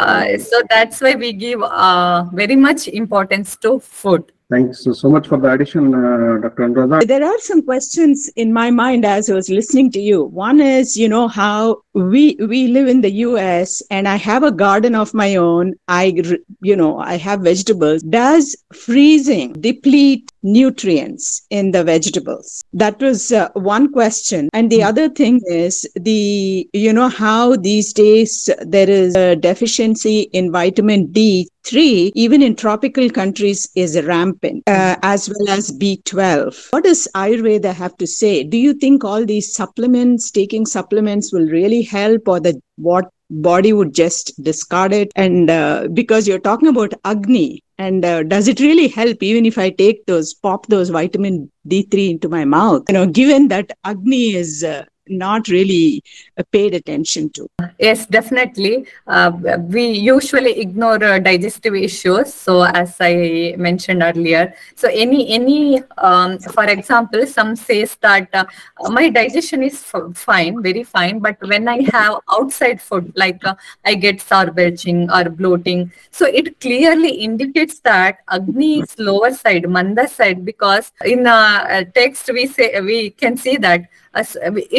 [0.00, 4.22] Uh, so that's why we give uh, very much importance to food.
[4.52, 6.68] Thanks so, so much for the addition, uh, Dr.
[6.68, 7.06] Anuradha.
[7.12, 10.24] There are some questions in my mind as I was listening to you.
[10.24, 14.50] One is, you know, how we we live in the US and I have a
[14.50, 15.74] garden of my own.
[15.88, 16.14] I,
[16.60, 18.02] you know, I have vegetables.
[18.02, 22.62] Does freezing deplete nutrients in the vegetables?
[22.72, 24.48] That was uh, one question.
[24.52, 30.22] And the other thing is the, you know, how these days there is a deficiency
[30.32, 36.72] in vitamin D3, even in tropical countries, is rampant, uh, as well as B12.
[36.72, 38.42] What does Ayurveda have to say?
[38.42, 43.72] Do you think all these supplements, taking supplements, will really help, or the what body
[43.72, 45.10] would just discard it?
[45.16, 49.58] And uh, because you're talking about Agni, and uh, does it really help even if
[49.58, 52.82] I take those, pop those vitamin D3 into my mouth?
[52.88, 56.02] You know, given that Agni is uh, not really
[56.38, 57.48] uh, paid attention to.
[57.78, 58.86] Yes, definitely.
[59.06, 59.32] Uh,
[59.68, 62.32] we usually ignore uh, digestive issues.
[62.32, 68.44] So, as I mentioned earlier, so any any um, for example, some says that uh,
[68.90, 73.54] my digestion is f- fine, very fine, but when I have outside food, like uh,
[73.84, 79.68] I get sour belching or bloating, so it clearly indicates that Agni is lower side,
[79.68, 83.88] Manda side, because in uh, text we say we can see that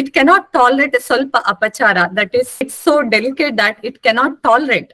[0.01, 4.91] it cannot tolerate ಸ್ವಲ್ಪ apachara that is it's so delicate that it cannot tolerate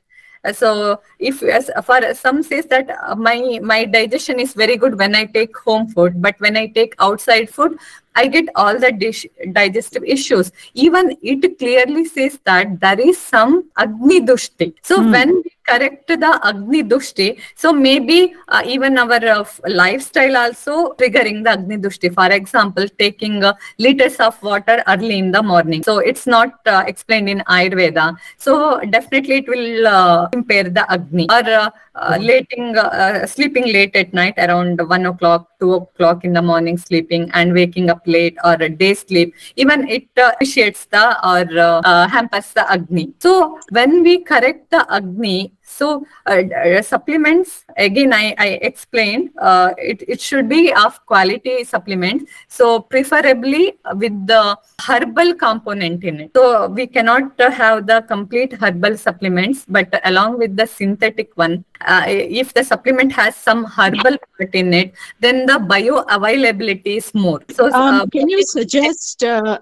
[0.48, 4.96] Uh, so if as for some says that uh, my my digestion is very good
[5.02, 7.72] when i take home food but when i take outside food
[8.17, 10.51] i get all the dish, digestive issues.
[10.75, 14.73] Even it clearly says that there is some agni dushti.
[14.83, 15.11] So Hmm.
[15.13, 21.45] when we correct the agni dushti so maybe uh, even our uh, lifestyle also triggering
[21.45, 22.13] the agni dushti.
[22.13, 25.83] For example taking uh, liters of water early in the morning.
[25.83, 28.17] So it's not uh, explained in ayurveda.
[28.39, 31.27] So definitely it will uh, impair the agni.
[31.31, 36.33] Or uh, lating uh, uh, sleeping late at night around 1 o'clock 2 o'clock in
[36.33, 39.35] the morning sleeping and waking up late or a day sleep.
[39.57, 43.13] Even it uh, initiates the or uh, uh, hampers the agni.
[43.19, 49.71] So when we correct the agni so uh, uh, supplements again i, I explained uh,
[49.79, 56.31] it, it should be of quality supplements so preferably with the herbal component in it.
[56.35, 62.05] So we cannot have the complete herbal supplements but along with the synthetic one uh,
[62.09, 67.41] if the supplement has some herbal part in it then the bioavailability is more.
[67.51, 69.59] So uh, Um, can you suggest uh,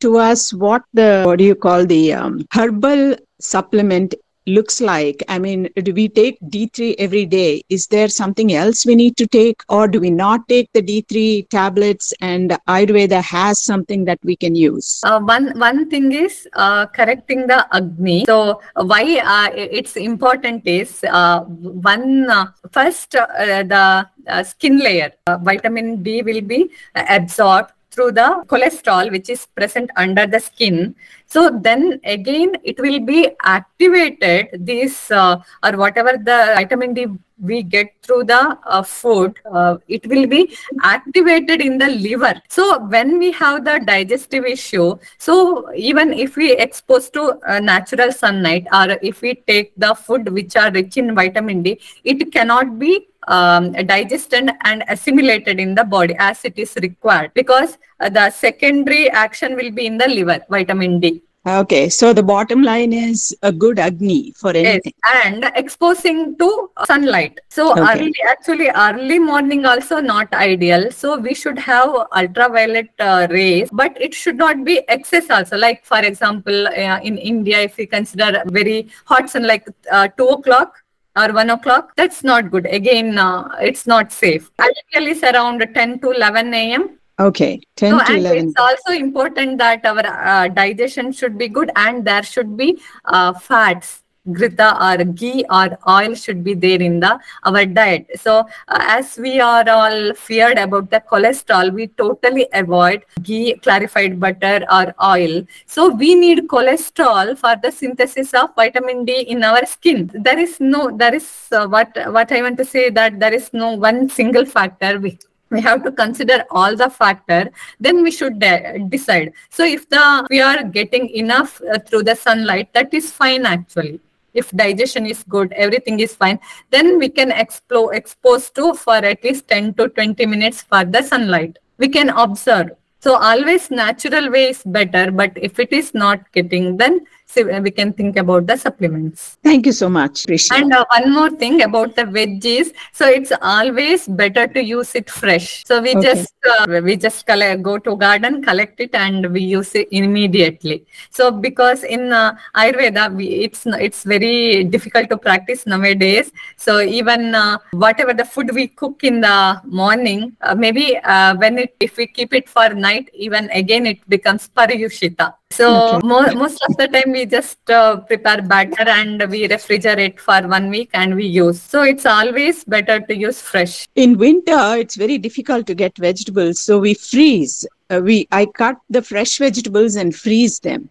[0.00, 4.14] to us what the what do you call the um, herbal supplement
[4.46, 5.22] looks like?
[5.28, 7.62] I mean, do we take D3 every day?
[7.68, 11.48] Is there something else we need to take, or do we not take the D3
[11.48, 12.12] tablets?
[12.20, 15.00] And Ayurveda has something that we can use.
[15.04, 18.24] Uh, one one thing is uh, correcting the agni.
[18.26, 24.06] So uh, why uh, it's important is uh, one uh, first the
[24.42, 30.40] skin layer vitamin D will be absorbed through the cholesterol which is present under the
[30.40, 30.94] skin.
[31.26, 37.06] So then again it will be activated this uh, or whatever the vitamin d
[37.40, 42.34] we get through the uh, food uh, it will be activated in the liver.
[42.48, 48.12] So when we have the digestive issue so even if we expose to uh, natural
[48.12, 52.78] sunlight or if we take the food which are rich in vitamin d it cannot
[52.78, 59.10] be um, digested and assimilated in the body as it is required because the secondary
[59.10, 63.52] action will be in the liver vitamin d Okay, so the bottom line is a
[63.52, 64.94] good Agni for anything.
[65.04, 67.38] Yes, and exposing to sunlight.
[67.50, 67.82] So Okay.
[67.82, 70.90] early, actually, early morning also not ideal.
[70.90, 75.58] So we should have ultraviolet uh, rays, but it should not be excess also.
[75.58, 80.28] Like for example, uh, in India, if we consider very hot sun, like uh, two
[80.28, 80.82] o'clock
[81.16, 82.66] or one o'clock, that's not good.
[82.66, 84.50] Again, uh, it's not safe.
[84.58, 86.98] Ideally, it's around ten to eleven a.m.
[87.20, 88.48] Okay, 10 So, to and 11.
[88.48, 93.32] it's also important that our uh, digestion should be good and there should be uh,
[93.34, 98.06] fats grita or ghee or oil should be there in the our diet.
[98.16, 104.18] So uh, as we are all feared about the cholesterol we totally avoid ghee clarified
[104.18, 105.44] butter or oil.
[105.66, 110.10] So we need cholesterol for the synthesis of vitamin d in our skin.
[110.14, 113.52] There is no there is uh, what what i want to say that there is
[113.52, 115.18] no one single factor we
[115.50, 119.32] we have to consider all the factor then we should de- decide.
[119.50, 124.00] So if the we are getting enough uh, through the sunlight that is fine actually
[124.34, 126.38] if digestion is good everything is fine
[126.70, 131.02] then we can explore expose to for at least 10 to 20 minutes for the
[131.02, 131.58] sunlight.
[131.78, 132.70] We can observe.
[133.00, 137.70] So always natural way is better but if it is not getting then see, we
[137.70, 140.24] can think about the supplements Thank you so much.
[140.24, 142.72] Appreciate and uh, one more thing about the veggies.
[142.92, 145.64] So it's always better to use it fresh.
[145.66, 146.02] So we Okay.
[146.08, 150.86] just uh, we just collect, go to garden, collect it, and we use it immediately.
[151.10, 156.32] So because in uh, Ayurveda, we, it's it's very difficult to practice nowadays.
[156.56, 161.58] So even uh, whatever the food we cook in the morning, uh, maybe uh, when
[161.58, 165.34] it if we keep it for night, even again it becomes paryushita.
[165.56, 166.06] So Okay.
[166.12, 170.68] mo- most of the time we just uh, prepare batter and we refrigerate for one
[170.70, 171.60] week and we use.
[171.62, 173.76] So it's always better to use fresh.
[174.04, 177.54] in winter it's very difficult to get vegetables so we freeze
[177.90, 180.88] uh, we i cut the fresh vegetables and freeze them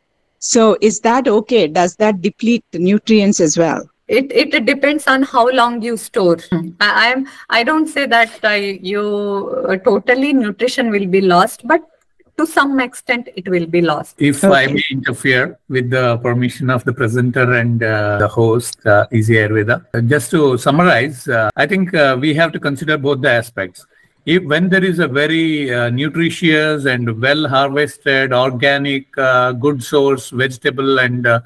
[0.52, 3.82] so is that okay does that deplete the nutrients as well
[4.16, 6.38] It it depends on how long you store.
[6.86, 7.22] I, I'm
[7.58, 8.50] I don't say that uh,
[8.92, 9.04] you
[9.70, 11.86] uh, totally nutrition will be lost, but
[12.38, 14.16] to some extent it will be lost.
[14.20, 19.06] If I may interfere with the permission of the presenter and uh, the host, uh,
[19.12, 23.22] Easy Ayurveda, uh, just to summarize, uh, I think uh, we have to consider both
[23.22, 23.86] the aspects.
[24.26, 30.30] If when there is a very uh, nutritious and well harvested, organic, uh, good source
[30.30, 31.42] vegetable and uh,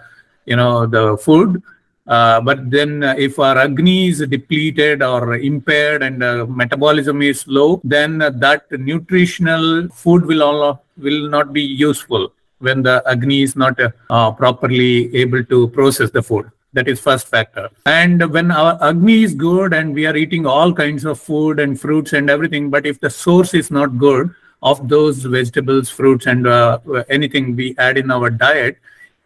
[0.45, 1.61] you know the food,
[2.07, 7.45] uh, but then uh, if our agni is depleted or impaired and uh, metabolism is
[7.47, 13.41] low, then uh, that nutritional food will all will not be useful when the agni
[13.41, 16.49] is not uh, uh, properly able to process the food.
[16.73, 17.69] That is first factor.
[17.85, 21.79] And when our agni is good and we are eating all kinds of food and
[21.79, 26.47] fruits and everything, but if the source is not good of those vegetables, fruits, and
[26.47, 26.79] uh,
[27.09, 28.77] anything we add in our diet,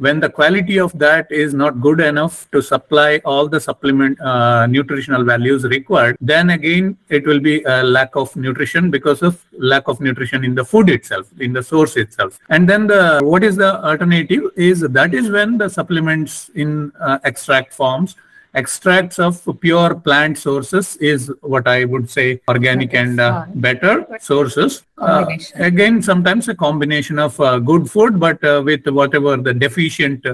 [0.06, 4.66] when the quality of that is not good enough to supply all the supplement uh,
[4.66, 9.88] nutritional values required then again it will be a lack of nutrition because of lack
[9.88, 12.40] of nutrition in the food itself in the source itself.
[12.50, 17.20] And then the what is the alternative is that is when the supplements in uh,
[17.24, 18.16] extract forms
[18.54, 24.84] extracts of pure plant sources is what i would say organic and uh, better sources.
[24.98, 25.26] Uh,
[25.56, 30.26] again sometimes a combination of uh, good food but uh, with whatever the deficient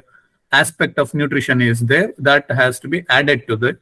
[0.51, 3.77] aspect of nutrition is there that has to be added to the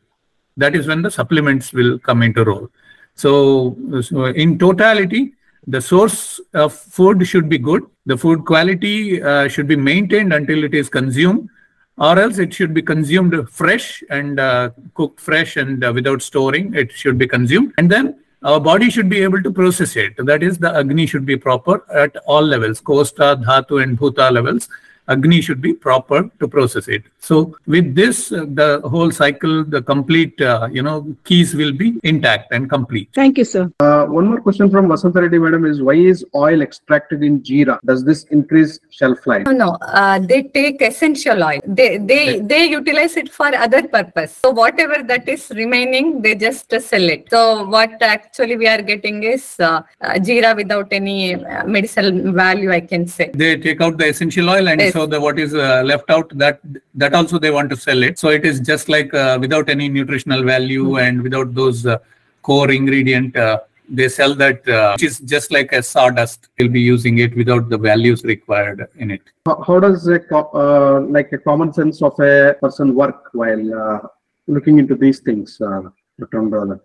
[0.58, 2.70] that is when the supplements will come into role.
[3.16, 5.34] So, so in totality
[5.68, 7.84] the source of food should be good.
[8.06, 11.50] The food quality uh, should be maintained until it is consumed
[11.98, 16.74] or else it should be consumed fresh and uh, cooked fresh and uh, without storing.
[16.74, 17.74] It should be consumed.
[17.78, 20.14] And then our body should be able to process it.
[20.18, 22.82] That is the agni should be proper at all levels.
[22.82, 24.68] Kosta dhatu and bhuta levels
[25.08, 27.36] agni should be proper to process it so
[27.68, 32.51] with this uh, the whole cycle the complete uh, you know keys will be intact
[32.51, 35.95] and complete thank you sir Uh, one more question from Vasanta Reddy madam is why
[36.12, 37.76] is oil extracted in jeera?
[37.89, 39.43] Does this increase shelf life?
[39.49, 39.70] No, no.
[40.01, 41.60] Uh, they take essential oil.
[41.80, 44.32] They they they utilize it for other purpose.
[44.45, 47.24] So whatever that is remaining, they just uh, sell it.
[47.36, 47.41] So
[47.76, 52.12] what actually we are getting is uh, uh, jeera without any uh, medicinal
[52.43, 53.28] value, I can say.
[53.43, 54.95] they take out the essential oil and Yes.
[54.96, 56.60] So the what is uh, left out that
[57.02, 58.18] that also they want to sell it.
[58.24, 61.98] So it is just like uh, without any nutritional value and without those uh,
[62.41, 63.60] core ingredient uh,
[63.98, 66.48] they sell that uh, which is just like a sawdust.
[66.56, 69.22] They'll be using it without the values required in it.
[69.48, 73.66] How, how does a co- uh, like a common sense of a person work while
[73.84, 74.00] uh,
[74.48, 75.62] looking into these things?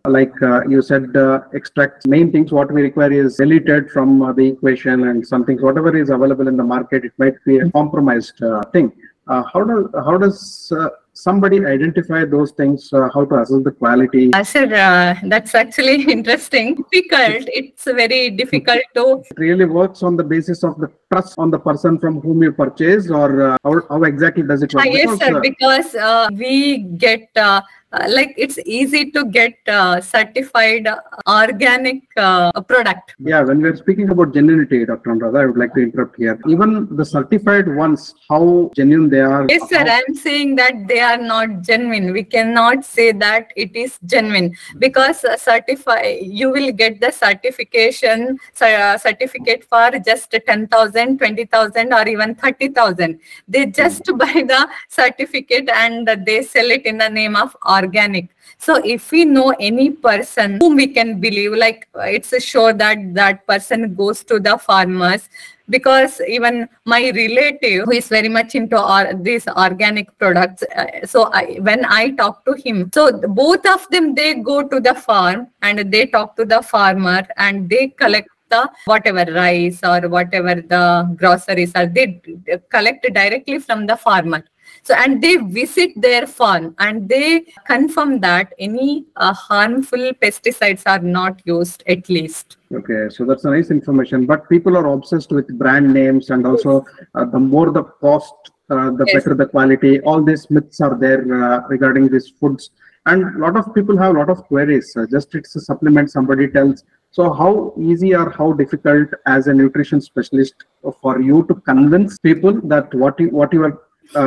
[0.07, 4.33] Like uh, you said, uh, extract main things what we require is deleted from uh,
[4.33, 7.71] the equation and some things whatever is available in the market it might be a
[7.71, 8.93] compromised uh, thing.
[9.29, 10.89] Uh, how does how does uh,
[11.23, 14.33] somebody identify those things, uh, how to assess the quality?
[14.33, 16.75] Uh, sir, uh, that's actually interesting.
[16.91, 17.45] Difficult.
[17.61, 21.59] It's very difficult to It really works on the basis of the trust on the
[21.59, 24.87] person from whom you purchase, or uh, how, how exactly does it work?
[24.87, 27.61] Ah, yes, Because, sir, uh, because uh, we get uh,
[27.93, 33.15] uh, like it's easy to get uh, certified uh, organic uh, product.
[33.19, 35.11] Yeah, when we're speaking about genuinity, Dr.
[35.11, 36.39] Anuradha, I would like to interrupt here.
[36.49, 39.45] Even the certified ones, how genuine they are.
[39.49, 39.79] Yes, sir.
[39.79, 42.13] how- I'm saying that they are not genuine.
[42.13, 46.03] We cannot say that it is genuine because certify
[46.41, 53.19] you will get the certification cer- uh, certificate for just 10,000, 20,000 or even 30,000.
[53.49, 58.29] They just buy the certificate and they sell it in the name of organic.
[58.59, 62.73] So if we know any person whom we can believe, like uh, it's a sure
[62.73, 65.29] that that person goes to the farmers
[65.71, 71.31] because even my relative who is very much into or, these organic products uh, so
[71.33, 75.49] I, when i talk to him so both of them they go to the farm
[75.63, 81.15] and they talk to the farmer and they collect the whatever rice or whatever the
[81.17, 82.21] groceries are they
[82.69, 84.43] collect directly from the farmer
[84.83, 91.01] so and they visit their farm and they confirm that any uh, harmful pesticides are
[91.01, 94.27] not used at least Okay, so that's a nice information.
[94.27, 96.85] But people are obsessed with brand names and also
[97.17, 98.35] uh, the more the cost,
[98.71, 99.15] uh, the Yes.
[99.15, 100.01] better the quality.
[100.03, 102.71] All these myths are there uh, regarding these foods.
[103.07, 104.95] And a lot of people have a lot of queries.
[104.97, 106.85] Uh, just it's a supplement somebody tells.
[107.11, 110.55] So how easy or how difficult as a nutrition specialist
[111.03, 113.81] for you to convince people that what you what you are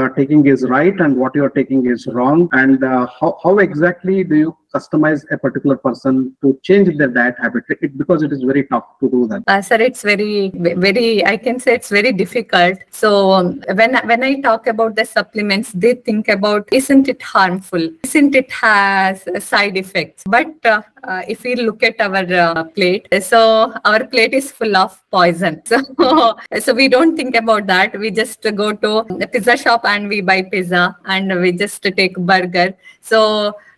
[0.10, 2.50] taking is right and what you are taking is wrong.
[2.52, 7.36] And uh, how, how exactly do you customize a particular person to change their diet
[7.42, 10.52] habit it, because it is very tough to do that Uh, sir, it's very,
[10.86, 11.26] very.
[11.26, 12.80] I can say it's very difficult.
[12.92, 17.90] So um, when when I talk about the supplements, they think about isn't it harmful?
[18.04, 20.24] Isn't it has side effects?
[20.36, 24.78] But uh, uh, if we look at our uh, plate, so our plate is full
[24.86, 25.62] of poison.
[25.74, 28.00] So so we don't think about that.
[28.06, 32.18] We just go to the pizza shop and we buy pizza and we just take
[32.18, 32.74] burger.
[33.02, 33.22] So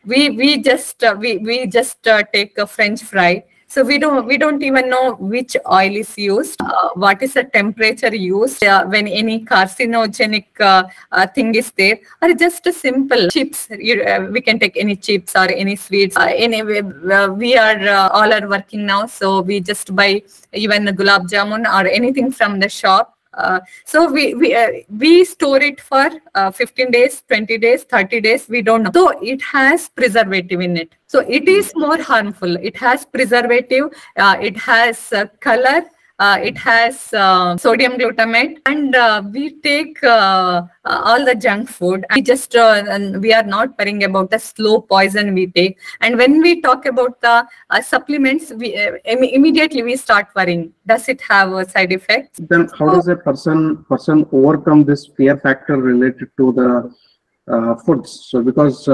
[0.06, 4.26] we we just uh, we we just uh, take a French fry so we don't
[4.26, 8.86] we don't even know which oil is used, uh, what is the temperature used uh,
[8.86, 13.68] when any carcinogenic uh, uh, thing is there, or just a simple chips.
[13.72, 16.16] You, we can take any chips or any sweets.
[16.18, 20.22] Anyway, we are all are working now, so we just buy
[20.54, 23.15] even gulab jamun or anything from the shop.
[23.36, 28.22] Uh, so we we uh, we store it for uh, 15 days 20 days 30
[28.22, 28.92] days we don't know.
[28.94, 30.96] So it has preservative in it.
[31.08, 32.56] So it is more harmful.
[32.58, 35.84] It has preservative uh, it has uh, color
[36.20, 41.70] uh, it has uh, sodium glutamate and uh, we take uh, uh, all the junk
[41.70, 42.06] food.
[42.16, 45.78] We just uh, we are not worrying about the slow poison we take.
[46.02, 47.48] And when we talk about the
[47.82, 50.74] supplements we im- immediately we start worrying.
[50.88, 55.38] Does it have a side effect then how does a person person overcome this fear
[55.38, 58.28] factor related to the foods?
[58.30, 58.88] So because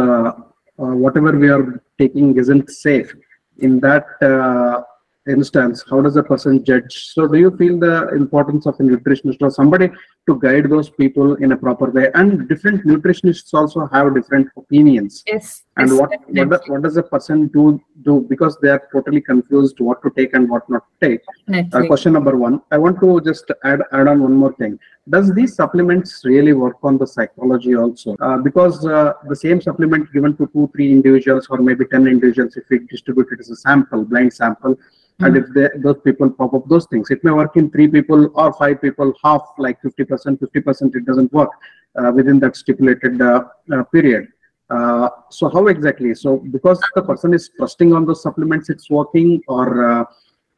[0.75, 3.13] whatever we are taking isn't safe.
[3.59, 4.05] In that
[5.31, 6.93] instance how does a person judge?
[7.13, 9.89] So do you feel the importance of a nutritionist or somebody
[10.27, 12.09] to guide those people in a proper way.
[12.13, 15.23] And different nutritionists also have different opinions.
[15.27, 18.25] Yes and what what, what does a person do do?
[18.29, 21.21] Because they are totally confused what to take and what not to take.
[21.73, 24.79] Uh, question number one i want to just add add on one more thing.
[25.09, 28.15] Does these supplements really work on the psychology also?
[28.21, 32.57] Uh, because uh, the same supplement given to two three individuals or maybe 10 individuals
[32.57, 34.77] if we distribute it as a sample blind sample
[35.23, 37.11] and if they, those people pop up those things.
[37.11, 41.31] It may work in three people or five people half like 50% 50% it doesn't
[41.33, 41.49] work
[41.95, 43.43] uh, within that stipulated uh,
[43.73, 44.27] uh, period
[44.69, 49.41] uh, so how exactly so because the person is trusting on those supplements it's working
[49.47, 50.05] or uh,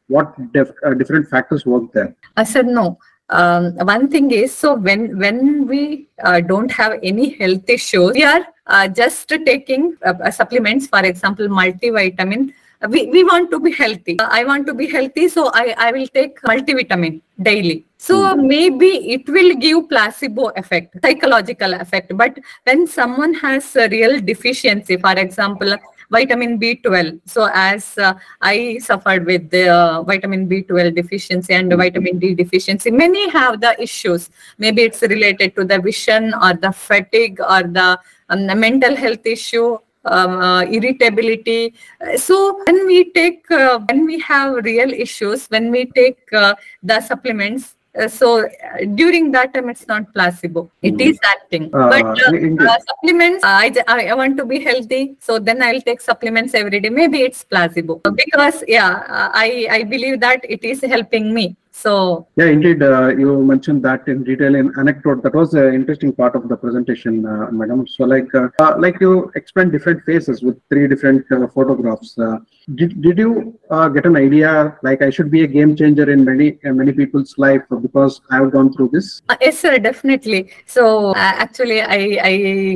[0.08, 2.98] what def- different factors work there I said no.
[3.30, 8.22] Um, one thing is so when when we uh, don't have any health issues, we
[8.22, 10.86] are uh, just taking uh, supplements.
[10.88, 12.52] For example, multivitamin.
[12.88, 14.16] We, we want to be healthy.
[14.20, 17.84] I want to be healthy, so I, I will take multivitamin daily.
[17.96, 22.14] So maybe it will give placebo effect, psychological effect.
[22.14, 25.74] But when someone has a real deficiency, for example,
[26.10, 27.20] vitamin B12.
[27.26, 32.34] So as uh, I suffered with the uh, vitamin B12 deficiency and the vitamin D
[32.34, 34.30] deficiency, many have the issues.
[34.58, 39.24] Maybe it's related to the vision or the fatigue or the, um, the mental health
[39.24, 39.78] issue.
[40.06, 41.74] Um, uh, irritability.
[42.16, 47.00] So when we take, uh, when we have real issues, when we take uh, the
[47.00, 50.62] supplements, Uh, so uh, during that time, it's not placebo.
[50.82, 51.10] It Mm.
[51.10, 51.70] is acting.
[51.72, 56.80] Uh, but supplements, I, I want to be healthy, so then I'll take supplements every
[56.80, 56.90] day.
[56.90, 59.06] Maybe it's placebo because yeah,
[59.44, 61.46] I I believe that it is helping me.
[61.76, 65.24] So Yeah, indeed, uh, you mentioned that in detail in anecdote.
[65.24, 67.84] That was an interesting part of the presentation, uh, madam.
[67.86, 72.16] So, like, uh, uh, like you explained different phases with three different uh, photographs.
[72.16, 72.38] Uh,
[72.76, 76.24] did did you uh, get an idea like I should be a game changer in
[76.24, 79.20] many uh, many people's life because I have gone through this?
[79.28, 80.40] Uh, yes, sir, definitely.
[80.66, 82.00] So uh, actually, I
[82.30, 82.34] I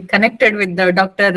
[0.09, 1.31] connected with the doctor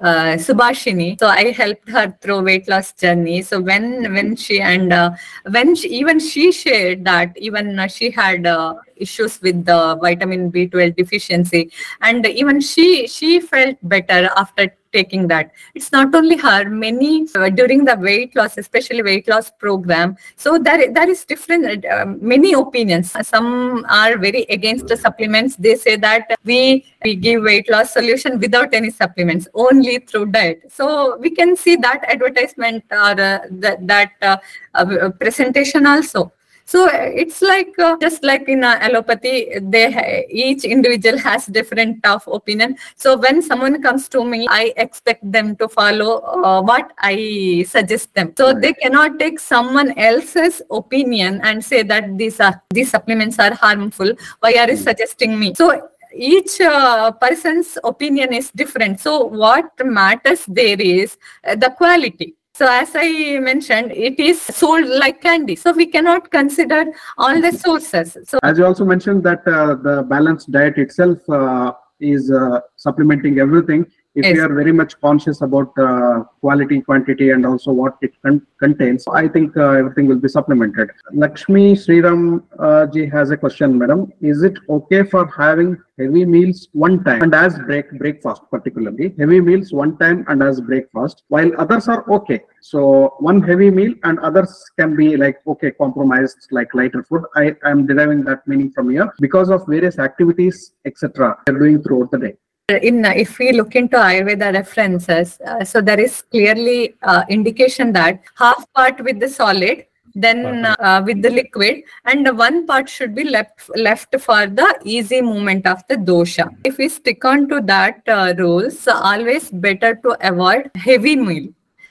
[0.00, 1.18] uh, Subhashini.
[1.18, 3.42] So I helped her through weight loss journey.
[3.42, 5.10] So when when she and uh,
[5.50, 10.52] when she, even she shared that even uh, she had uh, issues with the vitamin
[10.52, 15.52] B12 deficiency, and even she she felt better after taking that.
[15.74, 20.16] It's not only her many uh, during the weight loss especially weight loss program.
[20.36, 23.14] So there there is different uh, many opinions.
[23.22, 25.56] Some are very against the supplements.
[25.56, 30.62] They say that we we give weight loss solution without any supplements only through diet.
[30.70, 34.36] So we can see that advertisement or uh, that that uh,
[34.74, 36.32] uh, presentation also
[36.70, 42.00] so it's like uh, just like in uh, allopathy, they ha- each individual has different
[42.04, 42.76] tough opinion.
[42.94, 48.14] So when someone comes to me, I expect them to follow uh, what I suggest
[48.14, 48.34] them.
[48.38, 53.52] So they cannot take someone else's opinion and say that these are these supplements are
[53.52, 54.14] harmful.
[54.38, 55.54] Why are you suggesting me?
[55.54, 59.00] So each uh, person's opinion is different.
[59.00, 62.36] So what matters there is uh, the quality.
[62.60, 65.56] So as I mentioned, it is sold like candy.
[65.56, 66.84] So we cannot consider
[67.16, 68.18] all the sources.
[68.26, 73.38] So As you also mentioned that uh, the balanced diet itself uh, is uh, supplementing
[73.38, 73.86] everything.
[74.16, 74.34] If Yes.
[74.34, 79.04] we are very much conscious about uh, quality, quantity, and also what it con- contains,
[79.12, 80.90] I think uh, everything will be supplemented.
[81.12, 84.12] Lakshmi Sriram uh, ji has a question, madam.
[84.20, 89.40] Is it okay for having heavy meals one time and as break breakfast, particularly heavy
[89.40, 92.40] meals one time and as breakfast, while others are okay?
[92.62, 97.22] So one heavy meal and others can be like okay, compromised like lighter food.
[97.36, 101.36] I am deriving that meaning from here because of various activities, etc.
[101.46, 102.36] They're doing throughout the day.
[102.76, 108.20] In if we look into ayurveda references uh, so there is clearly uh, indication that
[108.36, 113.24] half part with the solid then uh, with the liquid and one part should be
[113.24, 116.48] left left for the easy movement of the dosha.
[116.64, 121.48] If we stick on to that uh, rules always better to avoid heavy meal.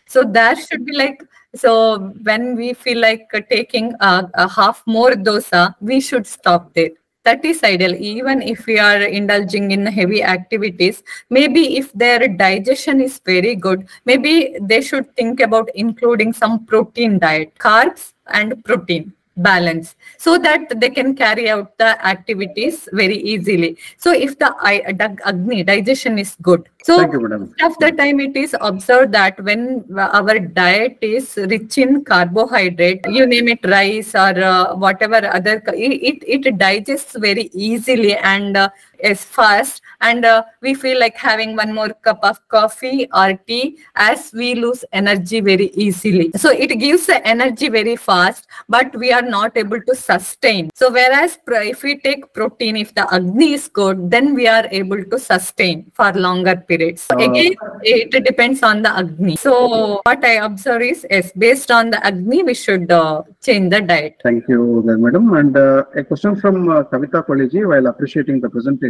[0.08, 1.22] So there should be like
[1.56, 6.74] so when we feel like uh, taking uh, a half more dosa we should stop
[6.74, 6.92] there
[7.24, 7.94] that is ideal.
[7.96, 13.88] Even if we are indulging in heavy activities maybe if their digestion is very good
[14.06, 20.80] maybe they should think about including some protein diet carbs and protein balance so that
[20.80, 23.78] they can carry out the activities very easily.
[23.98, 24.84] So if the I-
[25.26, 27.26] agni digestion is good so you,
[27.62, 33.26] of the time it is observed that when our diet is rich in carbohydrate you
[33.26, 38.70] name it rice or uh, whatever other it, it it digests very easily and uh,
[39.02, 43.78] is fast and uh, we feel like having one more cup of coffee or tea
[43.96, 46.32] as we lose energy very easily.
[46.36, 50.70] So it gives the energy very fast but we are not able to sustain.
[50.76, 55.04] So whereas if we take protein if the agni is good then we are able
[55.04, 57.04] to sustain for longer periods.
[57.04, 59.36] So again it depends on the agni.
[59.36, 63.82] So what i observe is yes based on the agni we should uh, change the
[63.82, 64.16] diet.
[64.24, 65.34] Thank you, madam.
[65.34, 68.89] And uh, a question from uh, Kavita Koleji while appreciating the presentation.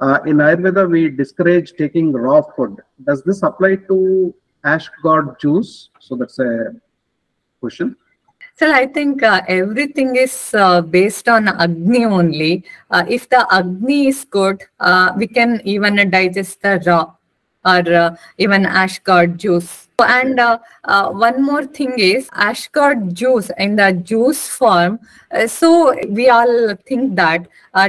[0.00, 2.80] Uh, in Ayurveda, we discourage taking raw food.
[3.04, 4.88] Does this apply to ash
[5.40, 5.90] juice?
[6.00, 6.74] So that's a
[7.60, 7.96] question.
[8.56, 12.64] So I think uh, everything is uh, based on Agni only.
[12.90, 17.12] Uh, if the Agni is good, uh, we can even digest the raw
[17.64, 19.88] or uh, even ash gourd juice.
[19.98, 24.98] And uh, uh, one more thing is ash gourd juice in the juice form.
[25.46, 27.46] So we all think that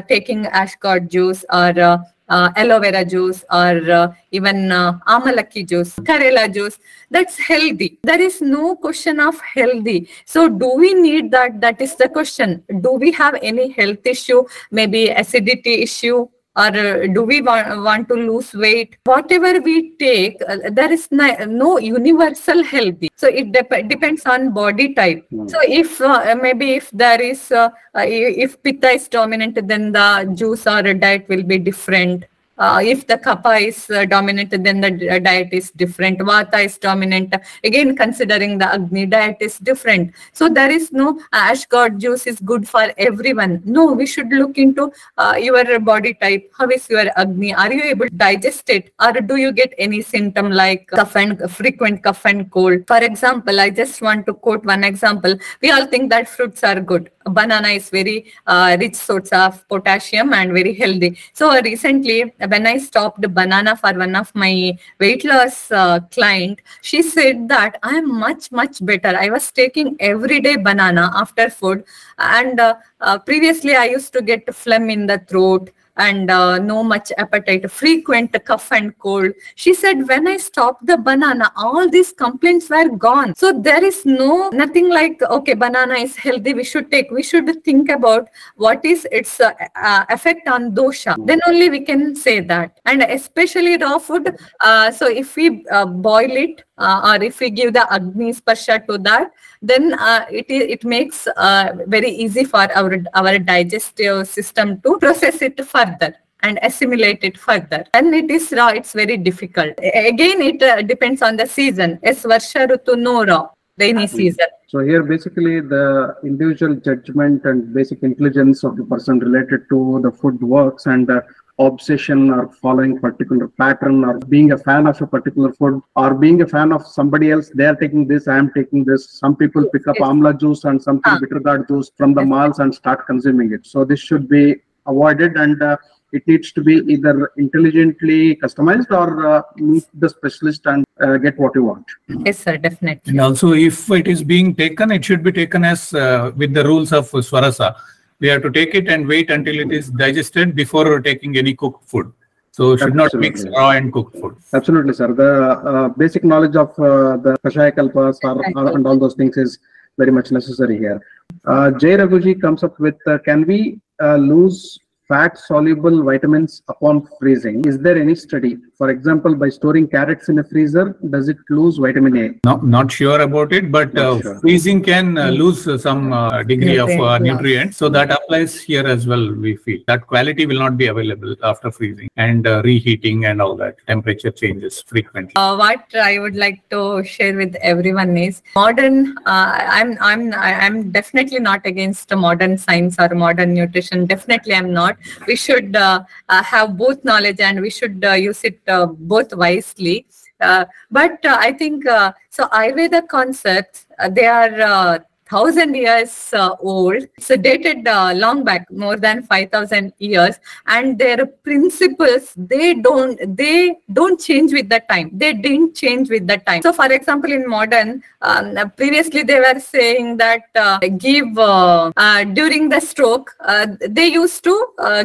[0.07, 5.95] taking ash gourd juice or uh, aloe vera juice or uh, even uh, amalaki juice,
[5.97, 6.79] karela juice,
[7.11, 7.99] that's healthy.
[8.03, 10.09] There is no question of healthy.
[10.25, 11.61] So do we need that?
[11.61, 12.63] That is the question.
[12.81, 16.27] Do we have any health issue, maybe acidity issue?
[16.57, 18.97] Or uh, do we want, want to lose weight?
[19.03, 23.09] Whatever we take, uh, there is no, no universal healthy.
[23.17, 25.25] So it dep- depends on body type.
[25.29, 25.47] Hmm.
[25.49, 30.31] So if uh, maybe if there is uh, uh, if pitta is dominant, then the
[30.33, 32.25] juice or diet will be different.
[32.57, 36.19] Uh, if the kapha is uh, dominant, then the diet is different.
[36.19, 37.33] Vata is dominant.
[37.63, 40.13] Again, considering the Agni diet is different.
[40.31, 43.61] So there is no ash gourd juice is good for everyone.
[43.65, 46.51] No, we should look into uh, your body type.
[46.57, 47.53] How is your Agni?
[47.53, 51.49] Are you able to digest it, or do you get any symptom like cough and
[51.51, 52.87] frequent cough and cold?
[52.87, 55.35] For example, I just want to quote one example.
[55.61, 57.11] We all think that fruits are good.
[57.25, 61.17] Banana is very uh, rich source of potassium and very healthy.
[61.33, 67.01] So recently, when I stopped banana for one of my weight loss uh, client, she
[67.01, 69.17] said that I am much much better.
[69.17, 71.83] I was taking everyday banana after food,
[72.19, 76.83] and uh, uh, previously I used to get phlegm in the throat and uh, no
[76.83, 79.31] much appetite, frequent cough and cold.
[79.55, 83.35] She said, when I stopped the banana, all these complaints were gone.
[83.35, 86.53] So there is no nothing like okay, banana is healthy.
[86.53, 87.11] We should take.
[87.11, 91.15] We should think about what is its uh, uh, effect on dosha.
[91.25, 92.79] Then only we can say that.
[92.85, 94.37] And especially raw food.
[94.59, 98.97] Uh, so if we uh, boil it or if we give the agni sparsha to
[98.99, 104.97] that, then uh, it it makes uh, very easy for our our digestive system to
[104.97, 107.85] process it further and assimilate it further.
[107.93, 109.73] And it is raw, it's very difficult.
[109.79, 111.99] Again, it uh, depends on the season.
[112.03, 114.47] It's Varsha Rutu no raw, rainy season.
[114.67, 120.11] So here basically the individual judgment and basic intelligence of the person related to the
[120.11, 121.21] food works and uh,
[121.59, 126.41] obsession or following particular pattern or being a fan of a particular food or being
[126.41, 129.63] a fan of somebody else they are taking this i am taking this some people
[129.73, 130.07] pick up Yes.
[130.09, 131.19] amla juice and something Ah.
[131.21, 132.29] bitter gourd juice from the Yes.
[132.33, 134.43] malls and start consuming it so this should be
[134.85, 135.77] avoided and uh,
[136.17, 141.37] it needs to be either intelligently customized or uh, meet the specialist and uh, get
[141.43, 141.85] what you want
[142.27, 143.11] Yes, sir, definitely.
[143.11, 146.63] And also, if it is being taken, it should be taken as uh, with the
[146.63, 147.75] rules of Swarasa.
[148.19, 151.83] We have to take it and wait until it is digested before taking any cooked
[151.89, 152.11] food.
[152.51, 154.37] So, should not mix raw and cooked food.
[154.53, 155.13] Absolutely, sir.
[155.13, 155.31] The
[155.71, 159.59] uh, basic knowledge of uh, the Kashaya Kalpas or, or- and all those things is
[159.97, 161.01] very much necessary here.
[161.45, 167.07] Uh, Jay Raghuji comes up with, uh, can we uh, lose fat soluble vitamins upon
[167.19, 167.63] freezing?
[167.65, 168.57] Is there any study?
[168.77, 172.39] For example, by storing carrots in a freezer, does it lose vitamin A?
[172.43, 174.39] Not, not sure about it, but uh, sure.
[174.39, 177.77] freezing can uh, lose uh, some uh, degree of uh, Nutrient nutrients.
[177.77, 179.79] So that applies here as well, we feel.
[179.87, 183.75] That quality will not be available after freezing and uh, reheating and all that.
[183.87, 185.33] Temperature changes frequently.
[185.35, 189.17] Uh, what I would like to share with everyone is modern.
[189.19, 194.05] Uh, I'm I'm I'm definitely not against modern science or modern nutrition.
[194.05, 194.94] Definitely, I'm not.
[195.27, 200.05] We should uh, uh, have both knowledge and we should uh, use it both wisely.
[200.39, 201.83] But I think
[202.29, 202.47] so.
[202.47, 205.05] Ayurveda concepts they are.
[205.27, 207.03] Thousand years uh, old.
[207.17, 210.35] It's dated uh, long back more than 5000 years.
[210.67, 215.09] And their principles they don't they don't change with the time.
[215.13, 216.61] They didn't change with the time.
[216.61, 222.23] So for example in modern um, previously they were saying that uh, give uh, uh,
[222.25, 224.53] during the stroke uh, they used to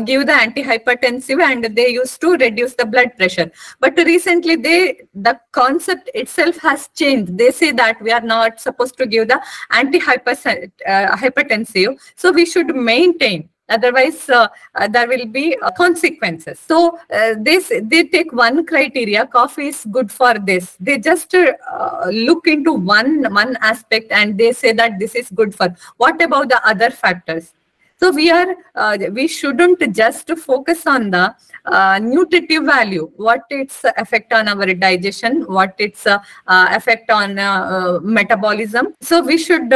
[0.05, 3.51] give the antihypertensive and they used to reduce the blood pressure.
[3.81, 7.39] But recently they the concept itself has changed.
[7.39, 9.41] They say that we are not supposed to give the
[9.73, 13.49] antihypertensive uh, hypertensive so we should maintain.
[13.71, 16.59] Otherwise uh, uh, there will be uh, consequences.
[16.59, 20.77] So uh, this they take one criteria coffee is good for this.
[20.81, 25.55] They just uh, look into one one aspect and they say that this is good
[25.55, 25.75] for.
[25.99, 27.53] What about the other factors
[28.01, 31.35] so we are uh, we shouldn't just focus on the
[31.67, 37.39] uh, nutritive value, what its effect on our digestion, what its uh, uh, effect on
[37.39, 38.95] uh, uh, metabolism.
[39.01, 39.71] So we should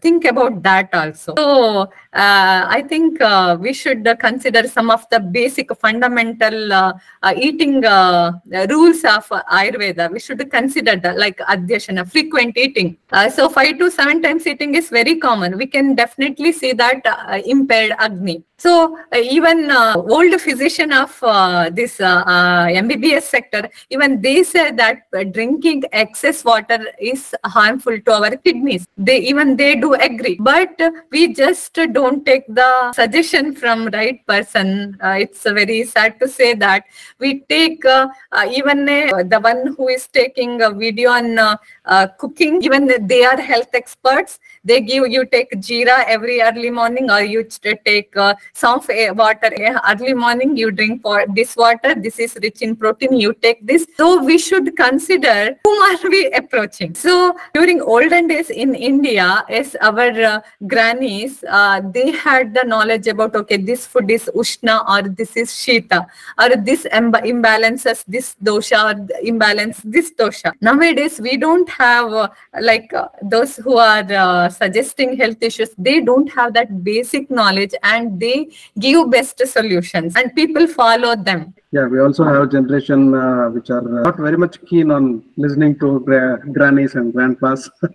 [0.00, 1.34] think about that also.
[1.36, 3.18] So I think
[3.60, 6.92] we should consider some of the basic fundamental
[7.36, 10.10] eating rules of Ayurveda.
[10.10, 12.96] We should consider that like adhyashana, frequent eating.
[13.34, 15.58] So five to seven times eating is very common.
[15.58, 17.02] We can definitely see that
[17.50, 18.44] impaired Agni.
[18.58, 24.42] So uh, even uh, old physician of uh, this uh, uh, MBBS sector, even they
[24.42, 28.88] say that uh, drinking excess water is harmful to our kidneys.
[28.96, 34.26] They even they do agree, but uh, we just don't take the suggestion from right
[34.26, 34.98] person.
[35.00, 36.82] Uh, it's very sad to say that
[37.20, 41.56] we take uh, uh, even uh, the one who is taking a video on uh,
[41.84, 44.40] uh, cooking, even they are health experts.
[44.64, 47.46] They give you take jeera every early morning, or you
[47.84, 52.36] take uh, soft eh, water eh, early morning you drink for this water this is
[52.42, 53.86] rich in protein you take this.
[53.96, 56.94] So we should consider whom are we approaching.
[56.94, 63.06] So during olden days in india as our uh, grannies uh, they had the knowledge
[63.06, 66.06] about okay this food is ushna or this is shita
[66.38, 70.52] or this imba- imbalances this dosha or imbalance this dosha.
[70.60, 72.28] Nowadays we don't have uh,
[72.60, 77.74] like uh, those who are uh, suggesting health issues they don't have that basic knowledge
[77.82, 78.37] and they
[78.86, 81.42] give best solutions and people follow them
[81.76, 85.02] Yeah, we also have generation uh, which are uh, not very much keen on
[85.44, 87.68] listening to gra- grannies and grandpas.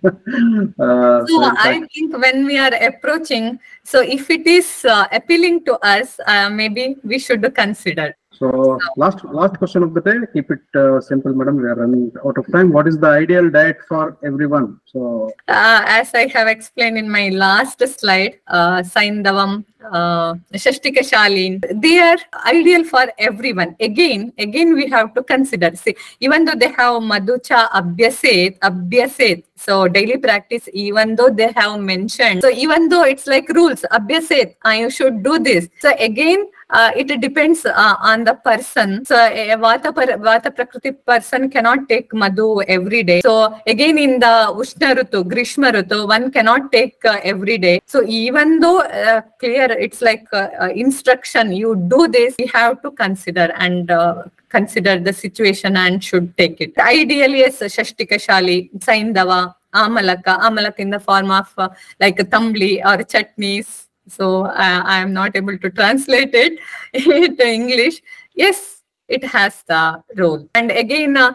[0.86, 3.46] uh, so in i fact, think when we are approaching
[3.92, 8.06] so if it is uh, appealing to us uh, maybe we should consider
[8.38, 10.16] so last last question of the day.
[10.32, 11.56] Keep it uh, simple, madam.
[11.56, 12.72] We are running out of time.
[12.72, 14.80] What is the ideal diet for everyone?
[14.86, 21.62] So Uh, as I have explained in my last slide, uh, Saindavam, uh, Shashtika Shalin,
[21.80, 23.76] they are ideal for everyone.
[23.80, 25.74] Again, again, we have to consider.
[25.76, 31.80] See, even though they have Madhucha Abhyaset, Abhyaset, so daily practice, even though they have
[31.80, 35.68] mentioned, so even though it's like rules, Abhyaset, I should do this.
[35.80, 39.04] So again, uh, it depends uh, on the person.
[39.04, 43.20] So a Vata, Vata Prakriti person cannot take Madhu every day.
[43.22, 45.64] So again, in the Ushna Rutu, Grishma
[46.06, 47.80] one cannot take uh, every day.
[47.86, 52.82] So even though uh, clear, it's like uh, uh, instruction, you do this, we have
[52.82, 56.76] to consider and uh, consider the situation and should take it.
[56.78, 61.68] Ideally, yes, Shashtika Shali, Saindava, Amalaka, Amalaka in the form of uh,
[62.00, 63.83] like a tambli or chutneys.
[64.08, 66.58] So uh, I am not able to translate it
[66.92, 68.02] into English.
[68.34, 68.74] Yes,
[69.08, 70.48] it has the role.
[70.54, 71.34] And again, uh,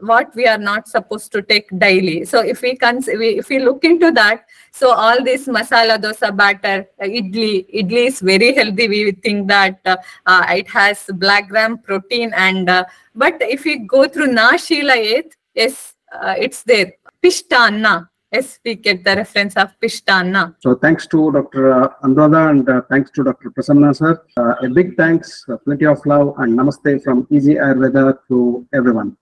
[0.00, 2.24] what we are not supposed to take daily.
[2.24, 2.76] So if we,
[3.18, 8.06] we if we look into that, so all this masala dosa batter, uh, idli, idli
[8.08, 8.88] is very healthy.
[8.88, 13.78] We think that uh, uh, it has black gram protein and uh, but if we
[13.78, 16.94] go through na shilayet, yes, uh, it's there.
[17.22, 18.08] Pishtana.
[18.34, 20.56] Yes, we get the reference of Pishtana.
[20.58, 21.72] So thanks to Dr.
[21.72, 23.50] uh, Anuradha and uh, thanks to Dr.
[23.50, 24.20] Prasanna sir.
[24.36, 29.16] Uh, a big thanks, uh, plenty of love and namaste from Easy Ayurveda to everyone.